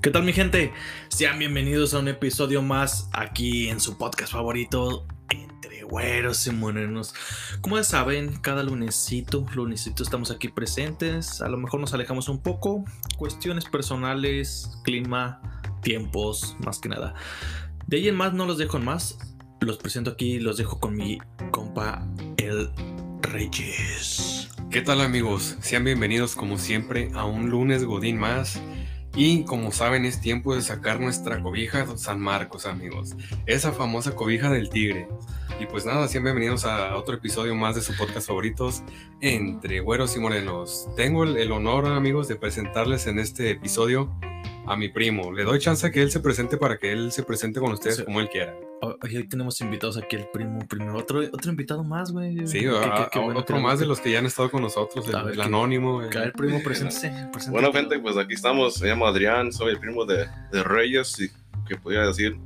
¿Qué 0.00 0.12
tal 0.12 0.22
mi 0.22 0.32
gente? 0.32 0.72
Sean 1.08 1.40
bienvenidos 1.40 1.92
a 1.92 1.98
un 1.98 2.06
episodio 2.06 2.62
más 2.62 3.10
aquí 3.12 3.68
en 3.68 3.80
su 3.80 3.98
podcast 3.98 4.32
favorito, 4.32 5.04
Entre 5.28 5.82
Güeros 5.82 6.46
y 6.46 6.52
Morenos. 6.52 7.12
Como 7.62 7.78
ya 7.78 7.82
saben, 7.82 8.36
cada 8.36 8.62
lunesito, 8.62 9.44
lunesito 9.52 10.04
estamos 10.04 10.30
aquí 10.30 10.46
presentes. 10.46 11.40
A 11.40 11.48
lo 11.48 11.56
mejor 11.56 11.80
nos 11.80 11.94
alejamos 11.94 12.28
un 12.28 12.40
poco. 12.40 12.84
Cuestiones 13.16 13.64
personales, 13.64 14.70
clima, 14.84 15.42
tiempos, 15.82 16.54
más 16.64 16.78
que 16.78 16.88
nada. 16.88 17.14
De 17.88 17.96
ahí 17.96 18.06
en 18.06 18.14
más 18.14 18.34
no 18.34 18.46
los 18.46 18.56
dejo 18.56 18.76
en 18.76 18.84
más. 18.84 19.18
Los 19.60 19.78
presento 19.78 20.12
aquí, 20.12 20.38
los 20.38 20.58
dejo 20.58 20.78
con 20.78 20.94
mi 20.94 21.18
compa, 21.50 22.06
el 22.36 22.70
Reyes. 23.22 24.48
¿Qué 24.70 24.80
tal 24.80 25.00
amigos? 25.00 25.56
Sean 25.60 25.82
bienvenidos 25.82 26.36
como 26.36 26.56
siempre 26.56 27.10
a 27.14 27.24
un 27.24 27.50
lunes 27.50 27.84
Godín 27.84 28.16
más. 28.16 28.60
Y 29.20 29.42
como 29.42 29.72
saben 29.72 30.04
es 30.04 30.20
tiempo 30.20 30.54
de 30.54 30.62
sacar 30.62 31.00
nuestra 31.00 31.42
cobija 31.42 31.84
San 31.96 32.20
Marcos 32.20 32.66
amigos. 32.66 33.16
Esa 33.46 33.72
famosa 33.72 34.14
cobija 34.14 34.48
del 34.48 34.70
tigre. 34.70 35.08
Y 35.58 35.66
pues 35.66 35.84
nada, 35.84 36.06
sean 36.06 36.22
bienvenidos 36.22 36.64
a 36.64 36.94
otro 36.94 37.16
episodio 37.16 37.56
más 37.56 37.74
de 37.74 37.80
su 37.80 37.96
podcast 37.96 38.28
favoritos 38.28 38.84
entre 39.20 39.80
güeros 39.80 40.14
y 40.14 40.20
morenos. 40.20 40.86
Tengo 40.94 41.24
el, 41.24 41.36
el 41.36 41.50
honor 41.50 41.86
amigos 41.86 42.28
de 42.28 42.36
presentarles 42.36 43.08
en 43.08 43.18
este 43.18 43.50
episodio 43.50 44.08
a 44.70 44.76
mi 44.76 44.88
primo. 44.88 45.32
Le 45.32 45.44
doy 45.44 45.58
chance 45.58 45.86
a 45.86 45.90
que 45.90 46.02
él 46.02 46.10
se 46.10 46.20
presente 46.20 46.56
para 46.56 46.76
que 46.78 46.92
él 46.92 47.10
se 47.12 47.22
presente 47.22 47.60
con 47.60 47.72
ustedes 47.72 47.96
Sí. 47.96 48.04
como 48.04 48.20
él 48.20 48.28
quiera. 48.28 48.54
Hoy 48.80 49.26
tenemos 49.28 49.60
invitados 49.60 49.96
aquí, 49.96 50.16
el 50.16 50.28
primo, 50.32 50.60
primero. 50.68 50.96
Otro, 50.96 51.20
otro 51.20 51.50
invitado 51.50 51.82
más, 51.82 52.12
güey. 52.12 52.46
Sí, 52.46 52.60
Qué- 52.60 52.68
a- 52.68 52.80
qué- 53.04 53.08
qué 53.12 53.18
a- 53.18 53.22
bueno 53.22 53.40
otro 53.40 53.56
que- 53.56 53.62
más 53.62 53.80
de 53.80 53.86
los 53.86 54.00
que 54.00 54.12
ya 54.12 54.20
han 54.20 54.26
estado 54.26 54.50
con 54.50 54.62
nosotros, 54.62 55.08
el, 55.08 55.16
A 55.16 55.22
ver, 55.24 55.32
el 55.34 55.40
¿qué- 55.40 55.46
anónimo. 55.46 56.02
el- 56.02 56.16
A 56.16 56.20
ver, 56.20 56.32
primo, 56.32 56.60
preséntese. 56.62 57.08
preséntate. 57.32 57.50
Bueno, 57.50 57.72
gente, 57.72 57.98
pues 57.98 58.16
aquí 58.16 58.34
estamos. 58.34 58.80
Me 58.80 58.88
llamo 58.88 59.06
Adrián, 59.06 59.52
soy 59.52 59.72
el 59.72 59.80
primo 59.80 60.04
de, 60.04 60.26
de 60.52 60.62
Reyes. 60.62 61.18
Y 61.20 61.28
que 61.68 61.76
podría 61.76 62.02
decir, 62.02 62.36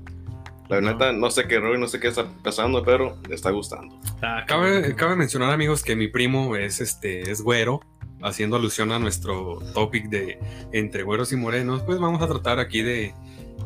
la 0.69 0.81
neta, 0.81 1.13
no 1.13 1.31
sé 1.31 1.47
qué 1.47 1.61
rollo, 1.61 1.79
no 1.79 1.87
sé 1.87 2.01
qué 2.01 2.09
está 2.09 2.27
pasando, 2.43 2.83
pero 2.83 3.19
me 3.29 3.35
está 3.35 3.51
gustando. 3.51 3.99
Ah. 4.23 4.45
Cabe, 4.47 4.95
cabe 4.97 5.17
mencionar, 5.17 5.51
amigos, 5.53 5.83
que 5.83 5.95
mi 5.97 6.09
primo 6.09 6.57
es 6.57 6.81
este 6.81 7.31
es 7.31 7.43
güero, 7.43 7.81
haciendo 8.23 8.57
alusión 8.57 8.93
a 8.93 8.99
nuestro 8.99 9.59
topic 9.75 10.09
de 10.09 10.39
entre 10.73 11.03
güeros 11.03 11.33
y 11.33 11.37
morenos. 11.37 11.83
Pues 11.83 11.99
vamos 11.99 12.23
a 12.23 12.29
tratar 12.29 12.59
aquí 12.59 12.83
de 12.83 13.15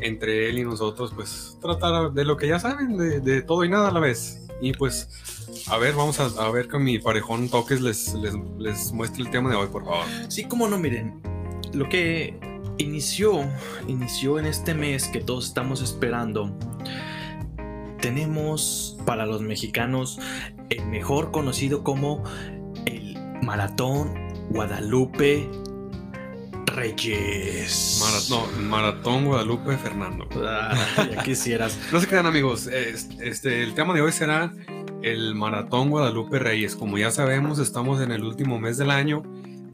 entre 0.00 0.50
él 0.50 0.58
y 0.58 0.64
nosotros, 0.64 1.12
pues 1.14 1.58
tratar 1.60 2.12
de 2.12 2.24
lo 2.24 2.36
que 2.36 2.48
ya 2.48 2.58
saben, 2.58 2.96
de, 2.96 3.42
todo 3.42 3.64
y 3.64 3.68
nada 3.68 3.88
a 3.88 3.92
la 3.92 4.00
vez. 4.00 4.46
Y 4.60 4.72
pues, 4.72 5.08
a 5.68 5.78
ver, 5.78 5.94
vamos 5.94 6.18
a, 6.20 6.26
a 6.26 6.50
ver 6.50 6.68
que 6.68 6.78
mi 6.78 6.98
parejón 6.98 7.48
toques 7.48 7.80
les, 7.80 8.14
les, 8.14 8.34
les 8.58 8.92
muestre 8.92 9.22
el 9.22 9.30
tema 9.30 9.50
de 9.50 9.56
hoy, 9.56 9.68
por 9.68 9.84
favor. 9.84 10.04
Sí, 10.28 10.44
como 10.44 10.68
no, 10.68 10.78
miren. 10.78 11.20
Lo 11.72 11.88
que 11.88 12.38
inició, 12.78 13.44
inició 13.86 14.38
en 14.38 14.46
este 14.46 14.74
mes 14.74 15.08
que 15.08 15.20
todos 15.20 15.46
estamos 15.46 15.82
esperando. 15.82 16.56
Tenemos 18.00 18.98
para 19.04 19.26
los 19.26 19.42
mexicanos 19.42 20.18
el 20.70 20.86
mejor 20.86 21.32
conocido 21.32 21.82
como 21.82 22.22
el 22.84 23.16
Maratón 23.42 24.25
Guadalupe 24.50 25.48
Reyes. 26.66 27.98
Mara- 28.00 28.46
no, 28.62 28.62
Maratón 28.68 29.24
Guadalupe 29.26 29.76
Fernando. 29.76 30.28
Ah, 30.44 30.74
ya 31.10 31.22
quisieras. 31.22 31.78
No 31.92 32.00
se 32.00 32.06
quedan 32.06 32.26
amigos, 32.26 32.66
es- 32.66 33.08
este, 33.20 33.62
el 33.62 33.74
tema 33.74 33.94
de 33.94 34.02
hoy 34.02 34.12
será 34.12 34.52
el 35.02 35.34
Maratón 35.34 35.90
Guadalupe 35.90 36.38
Reyes. 36.38 36.76
Como 36.76 36.98
ya 36.98 37.10
sabemos, 37.10 37.58
estamos 37.58 38.00
en 38.00 38.10
el 38.12 38.24
último 38.24 38.58
mes 38.58 38.76
del 38.76 38.90
año, 38.90 39.22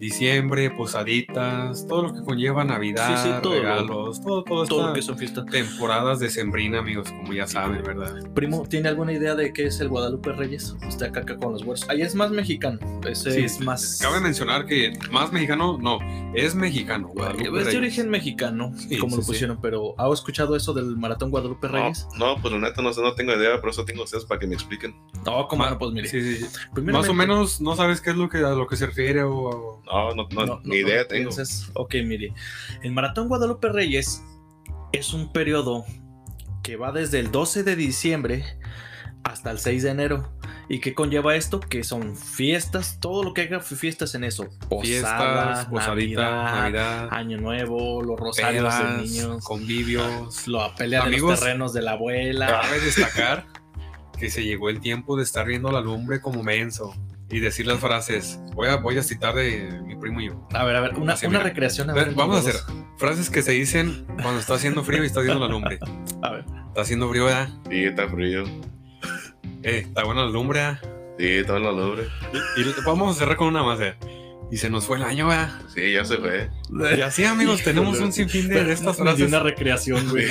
diciembre, 0.02 0.68
posaditas, 0.70 1.86
todo 1.86 2.02
lo 2.02 2.12
que 2.14 2.22
conlleva 2.24 2.64
Navidad, 2.64 3.22
Sí, 3.22 3.28
sí, 3.28 3.34
todo 3.40 3.54
lo- 3.54 3.60
regalos, 3.60 4.20
todo, 4.20 4.42
todo, 4.42 4.66
Todo 4.66 4.86
lo 4.88 4.92
que 4.94 5.00
son 5.02 5.16
fiestas. 5.16 5.46
temporadas 5.46 6.18
de 6.18 6.28
sembrina, 6.28 6.80
amigos, 6.80 7.08
como 7.12 7.32
ya 7.32 7.46
saben, 7.46 7.82
¿verdad? 7.84 8.12
Primo, 8.34 8.66
¿tiene 8.68 8.88
alguna 8.88 9.12
idea 9.12 9.36
de 9.36 9.52
qué 9.52 9.66
es 9.66 9.78
el 9.80 9.88
Guadalupe 9.88 10.32
Reyes? 10.32 10.74
Está 10.88 11.06
acá, 11.06 11.20
acá 11.20 11.36
con 11.36 11.52
los 11.52 11.62
huesos. 11.64 11.88
Ahí 11.88 12.02
es 12.02 12.16
más 12.16 12.32
mexicano. 12.32 12.80
Ese 13.08 13.30
Sí, 13.30 13.44
es 13.44 13.60
más. 13.60 14.00
Cabe 14.02 14.20
mencionar 14.20 14.66
que 14.66 14.92
más 15.12 15.32
mexicano, 15.32 15.78
no, 15.80 15.98
es 16.34 16.56
mexicano. 16.56 17.08
Guadalupe 17.08 17.44
Es 17.46 17.52
de 17.52 17.58
Reyes. 17.64 17.76
origen 17.76 18.10
mexicano, 18.10 18.72
Sí, 18.76 18.98
como 18.98 19.12
sí, 19.12 19.16
lo 19.18 19.22
sí. 19.22 19.30
pusieron, 19.30 19.60
pero 19.62 19.94
¿ha 19.98 20.12
escuchado 20.12 20.56
eso 20.56 20.72
del 20.74 20.96
Maratón 20.96 21.30
Guadalupe 21.30 21.68
Reyes? 21.68 22.08
No, 22.18 22.34
no, 22.34 22.42
pues 22.42 22.52
la 22.52 22.58
neta, 22.58 22.82
no 22.82 22.92
sé, 22.92 23.00
no 23.02 23.14
tengo 23.14 23.34
idea, 23.34 23.60
por 23.60 23.70
eso 23.70 23.84
tengo 23.84 24.02
ustedes 24.02 24.24
para 24.24 24.40
que 24.40 24.48
me 24.48 24.54
expliquen. 24.54 24.96
No, 25.24 25.46
como 25.46 25.64
pues 25.78 25.92
mire. 25.92 26.08
Sí, 26.08 26.20
sí, 26.20 26.44
sí. 26.44 26.80
Más 26.82 27.08
o 27.08 27.14
menos 27.14 27.60
no 27.60 27.76
sabes 27.76 28.00
qué 28.00 28.10
es 28.10 28.16
lo 28.16 28.28
que 28.28 28.38
a 28.38 28.50
lo 28.50 28.66
que 28.66 28.76
se 28.76 28.86
refiere 28.86 29.22
o, 29.22 29.32
o- 29.32 29.82
No, 29.92 30.14
no, 30.14 30.28
no, 30.32 30.46
No, 30.46 30.60
ni 30.64 30.76
idea 30.76 31.06
tengo. 31.06 31.30
pienses. 31.30 31.70
Ok, 31.74 31.94
mire. 32.04 32.32
El 32.82 32.92
Maratón 32.92 33.28
Guadalupe 33.28 33.68
Reyes 33.68 34.22
es 34.92 35.12
un 35.12 35.32
periodo 35.32 35.84
que 36.62 36.76
va 36.76 36.92
desde 36.92 37.18
el 37.18 37.30
12 37.30 37.62
de 37.64 37.76
diciembre 37.76 38.44
hasta 39.24 39.50
el 39.50 39.58
6 39.58 39.82
de 39.82 39.90
enero. 39.90 40.32
¿Y 40.68 40.80
qué 40.80 40.94
conlleva 40.94 41.34
esto? 41.36 41.60
Que 41.60 41.84
son 41.84 42.16
fiestas, 42.16 42.98
todo 43.00 43.22
lo 43.22 43.34
que 43.34 43.42
haga 43.42 43.60
fiestas 43.60 44.14
en 44.14 44.24
eso. 44.24 44.48
Posada, 44.70 44.82
fiestas, 44.82 45.66
posadita, 45.66 46.22
Navidad, 46.22 46.54
Navidad, 46.54 47.08
Año 47.10 47.38
Nuevo, 47.38 48.02
los 48.02 48.18
rosarios 48.18 48.72
de 48.78 49.02
niños, 49.02 49.44
convivios. 49.44 50.48
la 50.48 50.74
pelea 50.74 51.00
de 51.00 51.06
Amigos, 51.08 51.32
los 51.32 51.40
terrenos 51.40 51.72
de 51.74 51.82
la 51.82 51.92
abuela. 51.92 52.46
Cabe 52.62 52.80
destacar 52.80 53.46
que 54.18 54.30
se 54.30 54.44
llegó 54.44 54.70
el 54.70 54.80
tiempo 54.80 55.16
de 55.16 55.24
estar 55.24 55.46
viendo 55.46 55.70
la 55.70 55.80
lumbre 55.80 56.20
como 56.20 56.42
menso 56.42 56.94
y 57.32 57.40
decir 57.40 57.66
las 57.66 57.80
frases. 57.80 58.38
Voy 58.54 58.68
a, 58.68 58.76
voy 58.76 58.98
a 58.98 59.02
citar 59.02 59.34
de 59.34 59.80
mi 59.84 59.96
primo 59.96 60.20
y 60.20 60.28
yo. 60.28 60.46
A 60.52 60.64
ver, 60.64 60.76
a 60.76 60.80
ver, 60.80 60.94
una, 60.96 61.14
Así, 61.14 61.26
una 61.26 61.38
mira. 61.38 61.48
recreación. 61.50 61.88
A 61.90 61.94
A 61.94 61.96
ver, 61.96 62.14
vamos 62.14 62.36
a 62.36 62.38
hacer 62.40 62.54
frases 62.98 63.30
que 63.30 63.42
se 63.42 63.52
dicen 63.52 64.04
cuando 64.22 64.38
está 64.38 64.54
haciendo 64.54 64.84
frío 64.84 65.02
y 65.02 65.06
está 65.06 65.20
viendo 65.20 65.40
la 65.40 65.48
lumbre. 65.48 65.78
A 66.22 66.30
ver. 66.30 66.44
Está 66.68 66.82
haciendo 66.82 67.08
frío, 67.08 67.24
¿verdad? 67.24 67.48
Sí, 67.68 67.84
está 67.84 68.08
frío. 68.08 68.44
Eh, 69.64 69.84
está 69.86 70.04
buena 70.04 70.24
la 70.24 70.30
lumbre, 70.30 70.60
¿verdad? 70.60 70.78
Sí, 71.18 71.26
está 71.28 71.56
en 71.56 71.62
la 71.64 71.72
lumbre. 71.72 72.04
Y 72.56 72.82
vamos 72.84 73.16
a 73.16 73.18
cerrar 73.18 73.36
con 73.36 73.48
una 73.48 73.62
más, 73.62 73.80
¿eh? 73.80 73.94
Y 74.52 74.58
se 74.58 74.68
nos 74.68 74.84
fue 74.84 74.98
el 74.98 75.02
año, 75.04 75.28
¿verdad? 75.28 75.50
Sí, 75.74 75.94
ya 75.94 76.04
se 76.04 76.18
fue. 76.18 76.50
Y 76.98 77.00
así, 77.00 77.24
amigos, 77.24 77.62
tenemos 77.64 77.98
un 78.00 78.12
sinfín 78.12 78.48
de, 78.48 78.64
de 78.64 78.74
estas 78.74 78.98
frases. 78.98 79.26
una 79.26 79.40
recreación, 79.40 80.10
güey. 80.10 80.26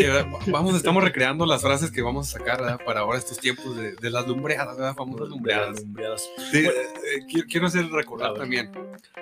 Vamos, 0.46 0.74
estamos 0.74 1.04
recreando 1.04 1.44
las 1.44 1.60
frases 1.60 1.90
que 1.90 2.00
vamos 2.00 2.28
a 2.34 2.38
sacar 2.38 2.62
¿verdad? 2.62 2.80
para 2.86 3.00
ahora 3.00 3.18
estos 3.18 3.38
tiempos 3.38 3.76
de, 3.76 3.94
de 3.94 4.10
las 4.10 4.26
lumbreadas, 4.26 4.78
¿verdad? 4.78 4.94
famosas 4.94 5.28
lumbreadas. 5.28 5.82
Lumbreadas. 5.82 6.26
Sí, 6.50 6.58
eh, 6.58 6.68
eh, 6.68 7.26
quiero, 7.30 7.46
quiero 7.50 7.66
hacer 7.66 7.86
recordar 7.90 8.32
también 8.32 8.70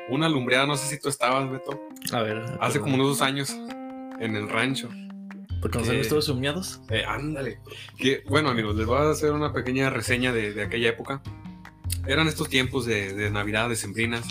una 0.09 0.29
lumbreada, 0.29 0.67
no 0.67 0.77
sé 0.77 0.87
si 0.89 1.01
tú 1.01 1.09
estabas, 1.09 1.51
Beto, 1.51 1.89
A 2.13 2.23
ver. 2.23 2.45
hace 2.61 2.79
como 2.79 2.95
unos 2.95 3.09
dos 3.09 3.23
años 3.23 3.51
en 4.21 4.37
el 4.37 4.49
rancho. 4.49 4.89
Porque 5.61 5.79
nos 5.79 5.89
han 5.89 5.97
visto 5.97 6.23
sumiados. 6.23 6.81
Eh, 6.91 7.03
ándale. 7.05 7.59
Que, 7.99 8.23
bueno, 8.29 8.51
amigos, 8.51 8.77
les 8.77 8.87
voy 8.87 8.99
a 8.99 9.11
hacer 9.11 9.33
una 9.33 9.53
pequeña 9.53 9.91
reseña 9.91 10.33
de, 10.33 10.53
de 10.53 10.63
aquella 10.63 10.91
época. 10.91 11.23
Eran 12.07 12.29
estos 12.29 12.49
tiempos 12.49 12.87
de, 12.87 13.15
de 13.15 13.31
Navidad, 13.31 13.69
de 13.69 13.77
sembrinas. 13.77 14.25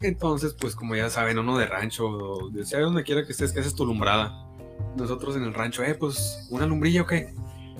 Entonces, 0.00 0.54
pues 0.58 0.74
como 0.74 0.96
ya 0.96 1.08
saben, 1.10 1.38
uno 1.38 1.58
de 1.58 1.66
rancho, 1.66 2.06
o 2.06 2.50
de 2.50 2.64
sea 2.64 2.80
donde 2.80 3.04
quiera 3.04 3.24
que 3.24 3.32
estés, 3.32 3.52
que 3.52 3.60
haces 3.60 3.74
tu 3.74 3.86
lumbrada. 3.86 4.32
Nosotros 4.96 5.36
en 5.36 5.44
el 5.44 5.54
rancho, 5.54 5.84
eh, 5.84 5.94
pues, 5.94 6.48
¿una 6.50 6.66
lumbrilla 6.66 7.02
o 7.02 7.06
qué? 7.06 7.32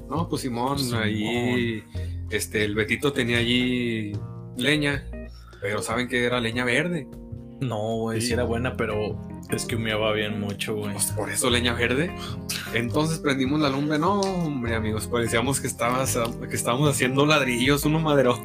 No, 0.09 0.29
pues 0.29 0.43
Simón, 0.43 0.79
Simón. 0.79 1.03
ahí, 1.03 1.83
este, 2.31 2.65
el 2.65 2.75
Betito 2.75 3.13
tenía 3.13 3.39
allí 3.39 4.13
leña, 4.57 5.05
pero 5.61 5.83
saben 5.83 6.09
que 6.09 6.25
era 6.25 6.41
leña 6.41 6.65
verde. 6.65 7.09
No, 7.61 7.97
güey, 7.97 8.21
sí 8.21 8.33
era 8.33 8.45
buena, 8.45 8.77
pero 8.77 9.21
es 9.53 9.67
que 9.67 9.77
humeaba 9.77 10.13
bien 10.13 10.41
mucho, 10.41 10.75
güey. 10.75 10.93
Pues, 10.93 11.13
por 11.13 11.31
eso 11.31 11.51
leña 11.51 11.75
verde. 11.75 12.15
Entonces 12.73 13.19
prendimos 13.19 13.61
la 13.61 13.69
lumbre. 13.69 13.99
No, 13.99 14.21
hombre, 14.21 14.75
amigos, 14.75 15.07
parecíamos 15.07 15.61
que, 15.61 15.67
estabas, 15.67 16.19
que 16.49 16.57
estábamos 16.57 16.89
haciendo 16.89 17.27
ladrillos, 17.27 17.85
uno 17.85 18.01
maderón. 18.01 18.41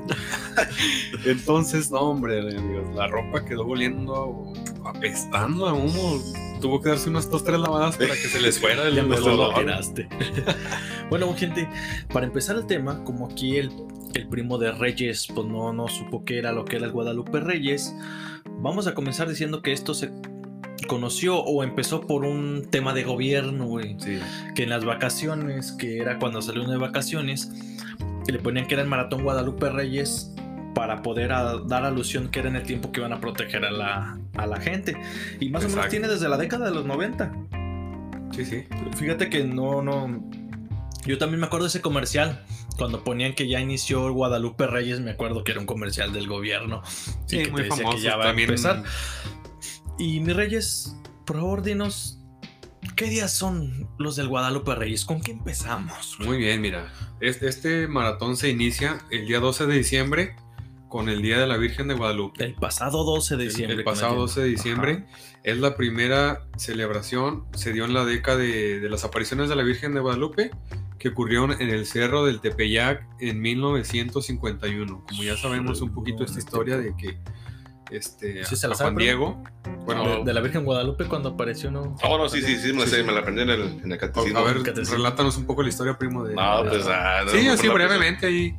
Entonces, 1.25 1.89
no, 1.91 2.01
hombre, 2.01 2.39
amigos, 2.39 2.93
la 2.93 3.07
ropa 3.07 3.45
quedó 3.45 3.65
oliendo, 3.65 4.53
apestando 4.85 5.67
a 5.67 5.73
humo. 5.73 6.21
Tuvo 6.59 6.81
que 6.81 6.89
darse 6.89 7.09
unas 7.09 7.29
dos, 7.29 7.43
tres 7.43 7.59
lavadas 7.59 7.97
para 7.97 8.13
que 8.15 8.27
se 8.27 8.41
les 8.41 8.59
fuera 8.61 8.87
el 8.87 8.95
Ya 8.95 9.03
mejor 9.03 9.33
lo 9.33 9.53
tiraste. 9.53 10.09
bueno, 11.09 11.33
gente, 11.35 11.69
para 12.11 12.25
empezar 12.25 12.57
el 12.57 12.65
tema, 12.65 13.03
como 13.03 13.27
aquí 13.27 13.57
el, 13.57 13.71
el 14.15 14.27
primo 14.27 14.57
de 14.57 14.71
Reyes, 14.71 15.27
pues 15.33 15.47
no, 15.47 15.71
no 15.71 15.87
supo 15.87 16.25
qué 16.25 16.39
era 16.39 16.51
lo 16.51 16.65
que 16.65 16.77
era 16.77 16.87
el 16.87 16.91
Guadalupe 16.91 17.39
Reyes, 17.39 17.95
vamos 18.59 18.87
a 18.87 18.95
comenzar 18.95 19.29
diciendo 19.29 19.61
que 19.61 19.71
esto 19.71 19.93
se 19.93 20.11
conoció 20.87 21.37
o 21.39 21.63
empezó 21.63 22.01
por 22.07 22.25
un 22.25 22.67
tema 22.71 22.93
de 22.93 23.03
gobierno, 23.03 23.65
güey. 23.65 23.95
Sí, 23.99 24.19
que 24.55 24.63
en 24.63 24.69
las 24.69 24.83
vacaciones, 24.85 25.71
que 25.73 25.99
era 25.99 26.17
cuando 26.19 26.41
salió 26.41 26.63
uno 26.63 26.71
de 26.71 26.77
vacaciones, 26.79 27.51
le 28.27 28.39
ponían 28.39 28.67
que 28.67 28.73
era 28.73 28.83
el 28.83 28.89
maratón 28.89 29.23
Guadalupe 29.23 29.69
Reyes 29.69 30.33
para 30.73 31.01
poder 31.01 31.31
a- 31.31 31.57
dar 31.57 31.85
alusión 31.85 32.29
que 32.29 32.39
era 32.39 32.49
en 32.49 32.55
el 32.55 32.63
tiempo 32.63 32.91
que 32.91 32.99
iban 32.99 33.13
a 33.13 33.19
proteger 33.21 33.65
a 33.65 33.71
la, 33.71 34.17
a 34.35 34.45
la 34.47 34.59
gente. 34.59 34.95
Y 35.39 35.49
más 35.49 35.63
o 35.65 35.69
menos 35.69 35.87
tiene 35.89 36.07
desde 36.07 36.27
la 36.29 36.37
década 36.37 36.65
de 36.65 36.71
los 36.75 36.85
90. 36.85 37.31
sí, 38.35 38.45
sí. 38.45 38.63
Fíjate 38.97 39.29
que 39.29 39.43
no, 39.43 39.81
no. 39.81 40.23
Yo 41.05 41.17
también 41.17 41.39
me 41.39 41.45
acuerdo 41.47 41.65
de 41.65 41.69
ese 41.69 41.81
comercial. 41.81 42.43
Cuando 42.77 43.03
ponían 43.03 43.33
que 43.33 43.47
ya 43.47 43.59
inició 43.59 44.11
Guadalupe 44.13 44.67
Reyes, 44.67 44.99
me 44.99 45.11
acuerdo 45.11 45.43
que 45.43 45.51
era 45.53 45.59
un 45.61 45.65
comercial 45.65 46.13
del 46.13 46.27
gobierno. 46.27 46.83
Sí, 47.25 47.37
y 47.39 47.43
que 47.43 47.51
muy 47.51 47.61
te 47.63 47.69
decía 47.69 47.77
famoso. 47.77 47.97
que 47.97 48.03
ya 48.03 48.17
va 48.17 48.25
a 48.29 48.29
empezar. 48.39 48.83
Y 49.99 50.19
mi 50.19 50.31
Reyes, 50.33 50.95
por 51.25 51.37
favor, 51.37 51.63
dinos 51.63 52.17
¿qué 52.95 53.05
días 53.05 53.31
son 53.31 53.87
los 53.97 54.15
del 54.15 54.27
Guadalupe 54.27 54.75
Reyes? 54.75 55.05
¿Con 55.05 55.21
qué 55.21 55.31
empezamos? 55.31 56.17
Muy 56.19 56.37
bien, 56.37 56.61
mira. 56.61 56.91
Este, 57.19 57.47
este 57.47 57.87
maratón 57.87 58.37
se 58.37 58.49
inicia 58.49 58.99
el 59.11 59.27
día 59.27 59.39
12 59.39 59.67
de 59.67 59.75
diciembre 59.75 60.35
con 60.89 61.09
el 61.09 61.21
Día 61.21 61.37
de 61.37 61.47
la 61.47 61.57
Virgen 61.57 61.87
de 61.87 61.95
Guadalupe. 61.95 62.45
El 62.45 62.55
pasado 62.55 63.03
12 63.03 63.37
de 63.37 63.43
diciembre. 63.43 63.77
El, 63.77 63.83
pasado 63.83 64.15
12 64.15 64.41
de 64.41 64.47
diciembre 64.47 65.05
es 65.43 65.57
la 65.57 65.75
primera 65.75 66.47
celebración, 66.57 67.45
se 67.53 67.73
dio 67.73 67.85
en 67.85 67.93
la 67.93 68.05
década 68.05 68.37
de, 68.37 68.79
de 68.79 68.89
las 68.89 69.03
apariciones 69.03 69.49
de 69.49 69.55
la 69.55 69.63
Virgen 69.63 69.93
de 69.93 69.99
Guadalupe, 69.99 70.51
que 70.97 71.09
ocurrió 71.09 71.43
en 71.45 71.69
el 71.69 71.85
Cerro 71.85 72.25
del 72.25 72.39
Tepeyac 72.39 73.05
en 73.19 73.41
1951. 73.41 75.05
Como 75.07 75.23
ya 75.23 75.35
sabemos 75.37 75.81
un 75.81 75.93
poquito 75.93 76.23
esta 76.23 76.39
historia 76.39 76.77
de 76.77 76.95
que 76.95 77.17
este, 77.91 78.43
Sí, 78.45 78.55
se 78.55 78.67
a 78.67 78.75
sabe, 78.75 78.75
Juan 78.75 78.95
pero- 78.95 79.03
Diego, 79.05 79.43
bueno, 79.85 80.17
de, 80.19 80.23
de 80.25 80.33
la 80.33 80.41
Virgen 80.41 80.63
Guadalupe 80.65 81.05
cuando 81.05 81.29
apareció, 81.29 81.71
¿no? 81.71 81.95
Ah, 82.03 82.09
bueno, 82.09 82.27
sí, 82.29 82.41
sí, 82.41 82.55
sí, 82.57 82.73
me 82.73 82.79
la 82.79 82.85
Sí, 82.85 82.89
sé, 82.91 82.97
sí. 82.97 83.03
me 83.03 83.11
la 83.13 83.19
aprendí 83.19 83.41
en 83.43 83.49
el, 83.49 83.61
en 83.83 83.91
el 83.91 83.97
catecismo. 83.97 84.39
a 84.39 84.43
ver, 84.43 84.63
catecismo. 84.63 84.95
relátanos 84.97 85.37
un 85.37 85.45
poco 85.45 85.63
la 85.63 85.69
historia, 85.69 85.97
primo, 85.97 86.23
de... 86.23 86.35
No, 86.35 86.63
de- 86.63 86.69
pues, 86.69 86.87
ah, 86.87 87.21
no, 87.25 87.31
sí, 87.31 87.45
no, 87.45 87.53
así 87.53 87.67
brevemente 87.67 88.27
ahí. 88.27 88.55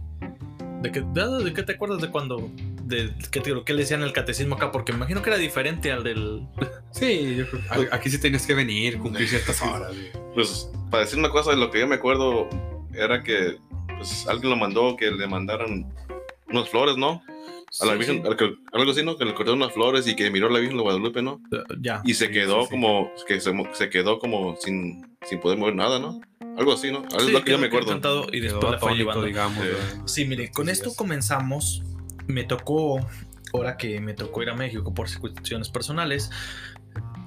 ¿De 0.83 0.93
qué, 0.93 1.01
de, 1.01 1.45
de 1.45 1.53
qué 1.53 1.63
te 1.65 1.73
acuerdas 1.73 2.01
de 2.01 2.09
cuando, 2.09 2.51
de 2.85 3.13
qué, 3.33 3.43
qué 3.43 3.73
le 3.73 3.81
decían 3.83 4.03
el 4.03 4.13
catecismo 4.13 4.55
acá? 4.55 4.71
Porque 4.71 4.93
me 4.93 4.99
imagino 4.99 5.23
que 5.23 5.31
era 5.31 5.39
diferente 5.39 5.91
al 5.93 6.05
del... 6.05 6.47
Sí, 6.93 7.37
yo 7.37 7.47
creo 7.51 7.63
que 7.63 7.89
a- 7.93 7.97
aquí 7.97 8.09
sí 8.11 8.19
tenías 8.19 8.47
que 8.47 8.55
venir, 8.55 8.99
cumplir 8.99 9.29
ciertas 9.29 9.61
horas. 9.63 9.93
Pues, 10.35 10.71
para 10.91 11.03
decir 11.03 11.19
una 11.19 11.31
cosa, 11.31 11.51
de 11.51 11.57
lo 11.57 11.69
que 11.73 11.81
yo 11.81 11.89
me 11.89 11.97
acuerdo 11.97 12.49
era 12.95 13.25
que 13.25 13.57
pues, 13.97 14.25
alguien 14.29 14.51
lo 14.51 14.57
mandó 14.57 14.97
que 14.97 15.11
le 15.11 15.27
mandaran 15.27 15.93
unas 16.49 16.69
flores, 16.69 16.97
¿no? 16.97 17.21
A 17.81 17.87
la 17.87 17.93
Sí, 17.93 17.99
Virgen, 17.99 18.23
sí. 18.23 18.29
al 18.29 18.81
algo 18.81 18.91
así, 18.93 19.03
¿no? 19.05 19.17
Que 19.17 19.25
le 19.25 19.35
cortaron 19.35 19.61
unas 19.63 19.73
flores 19.73 20.07
y 20.09 20.15
que 20.17 20.31
miró 20.31 20.49
a 20.49 20.51
la 20.51 20.59
Virgen 20.59 20.77
de 20.77 20.83
Guadalupe, 20.83 21.23
¿no? 21.23 21.41
Ya. 21.81 22.01
Y 22.05 22.15
se 22.15 22.27
Sí, 22.27 22.33
quedó 22.33 22.61
sí, 22.63 22.67
sí. 22.67 22.71
como, 22.71 23.11
que 23.27 23.41
se, 23.41 23.53
se 23.75 23.91
quedó 23.91 24.19
como 24.19 24.57
sin, 24.57 25.07
sin 25.29 25.41
poder 25.41 25.59
mover 25.59 25.75
nada, 25.77 25.99
¿no? 25.99 26.21
Algo 26.57 26.73
así, 26.73 26.91
¿no? 26.91 27.05
Es 27.17 27.23
Sí, 27.25 27.31
lo 27.33 27.39
que 27.45 27.53
yo 27.53 27.57
quedó 27.57 27.59
me 27.59 27.67
acuerdo. 27.69 27.89
encantado 27.91 28.27
y 28.33 28.41
Quedó 28.41 28.55
después 28.55 28.73
la 28.73 28.79
fue 28.79 28.95
llevando. 28.95 29.25
digamos. 29.25 29.65
Sí, 30.07 30.25
mire, 30.25 30.51
con 30.51 30.67
Sí, 30.67 30.73
esto 30.73 30.91
es. 30.91 30.97
comenzamos. 30.97 31.83
Me 32.27 32.45
tocó, 32.45 33.07
ahora 33.55 33.77
que 33.77 34.01
me 34.01 34.13
tocó 34.15 34.43
ir 34.43 34.51
a 34.51 34.55
México 34.55 34.93
por 34.93 35.09
situaciones 35.09 35.69
personales, 35.71 36.31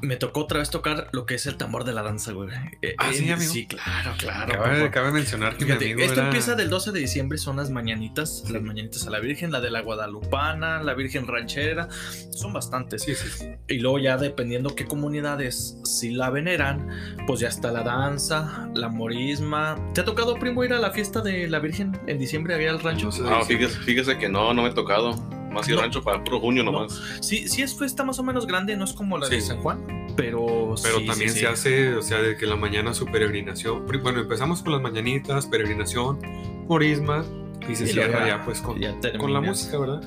me 0.01 0.15
tocó 0.17 0.41
otra 0.41 0.59
vez 0.59 0.69
tocar 0.69 1.09
lo 1.11 1.25
que 1.25 1.35
es 1.35 1.45
el 1.45 1.57
tambor 1.57 1.83
de 1.83 1.93
la 1.93 2.01
danza, 2.01 2.31
güey. 2.31 2.49
Eh, 2.81 2.95
Ah, 2.97 3.11
¿sí, 3.13 3.29
eh, 3.29 3.33
amigo? 3.33 3.51
Sí, 3.51 3.67
claro, 3.67 4.13
claro. 4.17 4.91
Cabe, 4.91 5.11
mencionar 5.11 5.57
que 5.57 5.65
Fíjate, 5.65 5.85
mi 5.85 5.91
amigo 5.93 6.05
esto 6.07 6.19
era- 6.19 6.29
empieza 6.29 6.55
del 6.55 6.69
12 6.69 6.91
de 6.91 6.99
diciembre, 6.99 7.37
son 7.37 7.57
las 7.57 7.69
mañanitas, 7.69 8.43
las 8.49 8.61
mañanitas 8.61 9.05
a 9.07 9.09
la 9.09 9.19
Virgen, 9.19 9.51
la 9.51 9.61
de 9.61 9.69
la 9.71 9.81
Guadalupana, 9.81 10.81
la 10.83 10.93
Virgen 10.93 11.27
Ranchera, 11.27 11.87
son 12.31 12.53
bastantes. 12.53 13.03
Sí, 13.03 13.15
sí. 13.15 13.45
Y 13.67 13.79
luego 13.79 13.99
ya 13.99 14.17
dependiendo 14.17 14.75
qué 14.75 14.85
comunidades 14.85 15.77
si 15.83 16.11
la 16.11 16.29
veneran, 16.29 16.87
pues 17.27 17.39
ya 17.39 17.47
está 17.47 17.71
la 17.71 17.83
danza, 17.83 18.69
la 18.75 18.89
morisma. 18.89 19.77
¿Te 19.93 20.01
ha 20.01 20.05
tocado, 20.05 20.35
primo, 20.35 20.63
ir 20.63 20.73
a 20.73 20.79
la 20.79 20.91
fiesta 20.91 21.21
de 21.21 21.47
la 21.47 21.59
Virgen 21.59 21.99
en 22.07 22.17
diciembre 22.19 22.55
allá 22.55 22.71
al 22.71 22.79
rancho? 22.79 23.09
Ah, 23.25 23.41
fíjese, 23.45 23.77
fíjese 23.79 24.17
que 24.17 24.29
no, 24.29 24.53
no 24.53 24.63
me 24.63 24.69
he 24.69 24.73
tocado. 24.73 25.40
Más 25.51 25.67
No. 25.67 25.81
rancho 25.81 26.01
para 26.03 26.23
puro 26.23 26.39
junio 26.39 26.63
No. 26.63 26.71
nomás. 26.71 26.99
Sí, 27.21 27.47
sí 27.47 27.61
es 27.61 27.77
fiesta 27.77 28.03
más 28.03 28.17
o 28.19 28.23
menos 28.23 28.47
grande, 28.47 28.75
no 28.77 28.85
es 28.85 28.93
como 28.93 29.17
la 29.17 29.27
de. 29.27 29.41
San 29.41 29.57
Juan, 29.61 29.85
pero 30.15 30.75
Pero 30.81 30.99
sí, 30.99 31.05
también 31.05 31.29
sí, 31.31 31.39
se 31.41 31.47
hace, 31.47 31.93
o 31.95 32.01
sea, 32.01 32.19
de 32.21 32.37
que 32.37 32.45
la 32.45 32.55
mañana 32.55 32.93
su 32.93 33.05
peregrinación. 33.05 33.85
Bueno, 34.01 34.19
empezamos 34.21 34.61
con 34.63 34.73
las 34.73 34.81
mañanitas, 34.81 35.47
peregrinación, 35.47 36.19
morisma, 36.67 37.25
y 37.69 37.75
se 37.75 37.83
Y 37.83 37.87
cierra 37.87 38.21
ya- 38.21 38.37
ya, 38.37 38.45
pues 38.45 38.61
con, 38.61 38.79
ya 38.79 38.95
con 39.19 39.33
la 39.33 39.41
música, 39.41 39.77
¿verdad? 39.77 40.01